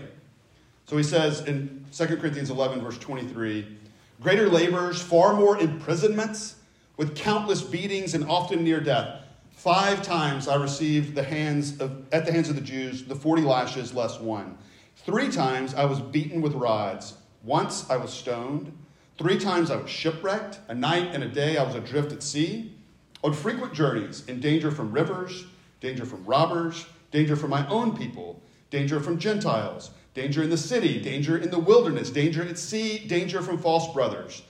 So 0.87 0.97
he 0.97 1.03
says 1.03 1.41
in 1.43 1.85
2 1.93 2.07
Corinthians 2.19 2.51
11, 2.51 2.81
verse 2.81 2.99
23 2.99 3.79
greater 4.21 4.49
labors, 4.49 5.03
far 5.03 5.35
more 5.35 5.59
imprisonments, 5.59 6.55
with 6.97 7.17
countless 7.17 7.61
beatings 7.61 8.15
and 8.15 8.25
often 8.29 8.63
near 8.63 8.79
death. 8.79 9.25
Five 9.51 10.03
times 10.03 10.47
I 10.47 10.55
received 10.57 11.15
the 11.15 11.23
hands 11.23 11.81
of, 11.81 12.05
at 12.13 12.25
the 12.25 12.33
hands 12.33 12.49
of 12.49 12.55
the 12.55 12.61
Jews 12.61 13.05
the 13.05 13.17
40 13.17 13.43
lashes 13.43 13.95
less 13.95 14.21
one. 14.21 14.59
Three 14.97 15.29
times 15.29 15.75
I 15.75 15.87
was 15.87 16.01
beaten 16.01 16.41
with 16.41 16.55
rods. 16.55 17.15
Once 17.43 17.89
I 17.91 17.97
was 17.97 18.13
stoned. 18.13 18.77
Three 19.19 19.39
times 19.39 19.71
I 19.71 19.77
was 19.77 19.91
shipwrecked. 19.91 20.61
A 20.69 20.75
night 20.75 21.11
and 21.13 21.25
a 21.25 21.29
day 21.29 21.57
I 21.57 21.65
was 21.65 21.75
adrift 21.75 22.13
at 22.13 22.23
sea. 22.23 22.75
On 23.25 23.33
frequent 23.33 23.73
journeys, 23.73 24.25
in 24.27 24.41
danger 24.41 24.71
from 24.71 24.93
rivers 24.93 25.47
danger 25.83 26.07
from 26.07 26.25
robbers, 26.25 26.87
danger 27.11 27.35
from 27.35 27.51
my 27.51 27.67
own 27.67 27.95
people, 27.97 28.41
danger 28.71 29.01
from 29.01 29.19
Gentiles, 29.19 29.91
danger 30.15 30.43
in 30.43 30.49
the 30.49 30.57
city, 30.57 31.03
danger 31.03 31.37
in 31.37 31.51
the 31.51 31.59
wilderness, 31.59 32.09
danger 32.09 32.43
at 32.43 32.57
sea, 32.57 33.01
danger 33.07 33.43
from 33.43 33.59
false 33.59 33.93
brothers, 33.93 34.43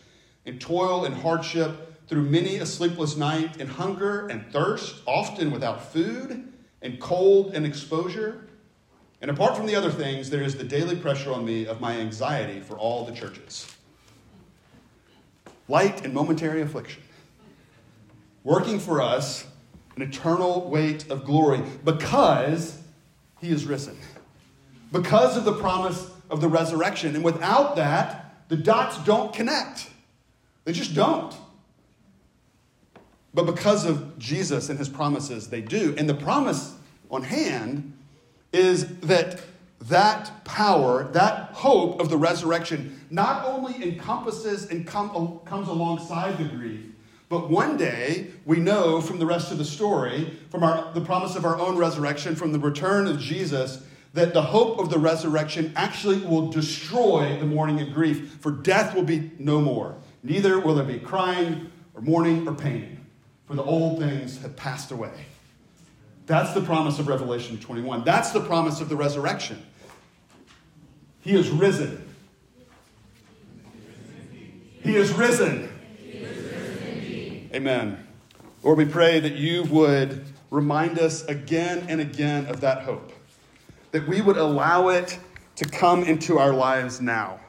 in 0.44 0.58
toil 0.58 1.06
and 1.06 1.14
hardship, 1.14 2.06
through 2.06 2.22
many 2.22 2.56
a 2.56 2.66
sleepless 2.66 3.16
night, 3.16 3.58
in 3.58 3.66
hunger 3.66 4.28
and 4.28 4.52
thirst, 4.52 4.96
often 5.06 5.50
without 5.50 5.90
food, 5.90 6.52
and 6.82 7.00
cold 7.00 7.54
and 7.54 7.64
exposure. 7.64 8.44
And 9.22 9.30
apart 9.30 9.56
from 9.56 9.66
the 9.66 9.74
other 9.74 9.90
things, 9.90 10.28
there 10.28 10.42
is 10.42 10.56
the 10.56 10.64
daily 10.64 10.96
pressure 10.96 11.32
on 11.32 11.44
me 11.44 11.64
of 11.64 11.80
my 11.80 11.96
anxiety 11.98 12.60
for 12.60 12.76
all 12.76 13.06
the 13.06 13.12
churches. 13.12 13.66
Light 15.68 16.04
and 16.04 16.12
momentary 16.12 16.60
affliction. 16.60 17.02
Working 18.44 18.78
for 18.78 19.00
us 19.00 19.46
an 19.96 20.02
eternal 20.02 20.68
weight 20.68 21.10
of 21.10 21.24
glory 21.24 21.62
because 21.84 22.78
he 23.40 23.50
is 23.50 23.64
risen. 23.64 23.96
Because 24.90 25.36
of 25.36 25.44
the 25.44 25.54
promise 25.54 26.10
of 26.30 26.40
the 26.40 26.48
resurrection. 26.48 27.14
And 27.14 27.24
without 27.24 27.76
that, 27.76 28.48
the 28.48 28.56
dots 28.56 28.98
don't 29.04 29.32
connect. 29.32 29.90
They 30.64 30.72
just 30.72 30.94
don't. 30.94 31.34
But 33.34 33.46
because 33.46 33.84
of 33.84 34.18
Jesus 34.18 34.68
and 34.68 34.78
his 34.78 34.88
promises, 34.88 35.48
they 35.48 35.60
do. 35.60 35.94
And 35.96 36.08
the 36.08 36.14
promise 36.14 36.74
on 37.10 37.22
hand 37.22 37.94
is 38.52 38.86
that 39.00 39.40
that 39.82 40.44
power, 40.44 41.04
that 41.12 41.50
hope 41.52 42.00
of 42.00 42.08
the 42.08 42.16
resurrection, 42.16 43.00
not 43.10 43.44
only 43.46 43.82
encompasses 43.82 44.66
and 44.66 44.86
come, 44.86 45.40
comes 45.44 45.68
alongside 45.68 46.38
the 46.38 46.44
grief, 46.44 46.91
but 47.32 47.48
one 47.48 47.78
day 47.78 48.26
we 48.44 48.58
know 48.58 49.00
from 49.00 49.18
the 49.18 49.24
rest 49.24 49.50
of 49.50 49.56
the 49.56 49.64
story, 49.64 50.38
from 50.50 50.62
our, 50.62 50.92
the 50.92 51.00
promise 51.00 51.34
of 51.34 51.46
our 51.46 51.58
own 51.58 51.78
resurrection, 51.78 52.36
from 52.36 52.52
the 52.52 52.58
return 52.58 53.06
of 53.06 53.18
Jesus, 53.18 53.82
that 54.12 54.34
the 54.34 54.42
hope 54.42 54.78
of 54.78 54.90
the 54.90 54.98
resurrection 54.98 55.72
actually 55.74 56.18
will 56.18 56.50
destroy 56.50 57.38
the 57.40 57.46
mourning 57.46 57.80
and 57.80 57.94
grief, 57.94 58.36
for 58.42 58.50
death 58.50 58.94
will 58.94 59.02
be 59.02 59.30
no 59.38 59.62
more. 59.62 59.96
Neither 60.22 60.60
will 60.60 60.74
there 60.74 60.84
be 60.84 60.98
crying 60.98 61.72
or 61.94 62.02
mourning 62.02 62.46
or 62.46 62.52
pain, 62.52 63.00
for 63.46 63.54
the 63.54 63.64
old 63.64 63.98
things 63.98 64.42
have 64.42 64.54
passed 64.54 64.90
away. 64.90 65.24
That's 66.26 66.52
the 66.52 66.60
promise 66.60 66.98
of 66.98 67.08
Revelation 67.08 67.58
21. 67.58 68.04
That's 68.04 68.32
the 68.32 68.42
promise 68.42 68.82
of 68.82 68.90
the 68.90 68.96
resurrection. 68.96 69.64
He 71.22 71.34
is 71.34 71.48
risen. 71.48 72.06
He 74.82 74.96
is 74.96 75.14
risen. 75.14 75.71
Amen. 77.54 78.06
Lord, 78.62 78.78
we 78.78 78.86
pray 78.86 79.20
that 79.20 79.34
you 79.34 79.64
would 79.64 80.24
remind 80.50 80.98
us 80.98 81.22
again 81.24 81.84
and 81.86 82.00
again 82.00 82.46
of 82.46 82.62
that 82.62 82.84
hope, 82.84 83.12
that 83.90 84.08
we 84.08 84.22
would 84.22 84.38
allow 84.38 84.88
it 84.88 85.18
to 85.56 85.66
come 85.66 86.02
into 86.02 86.38
our 86.38 86.54
lives 86.54 87.02
now. 87.02 87.40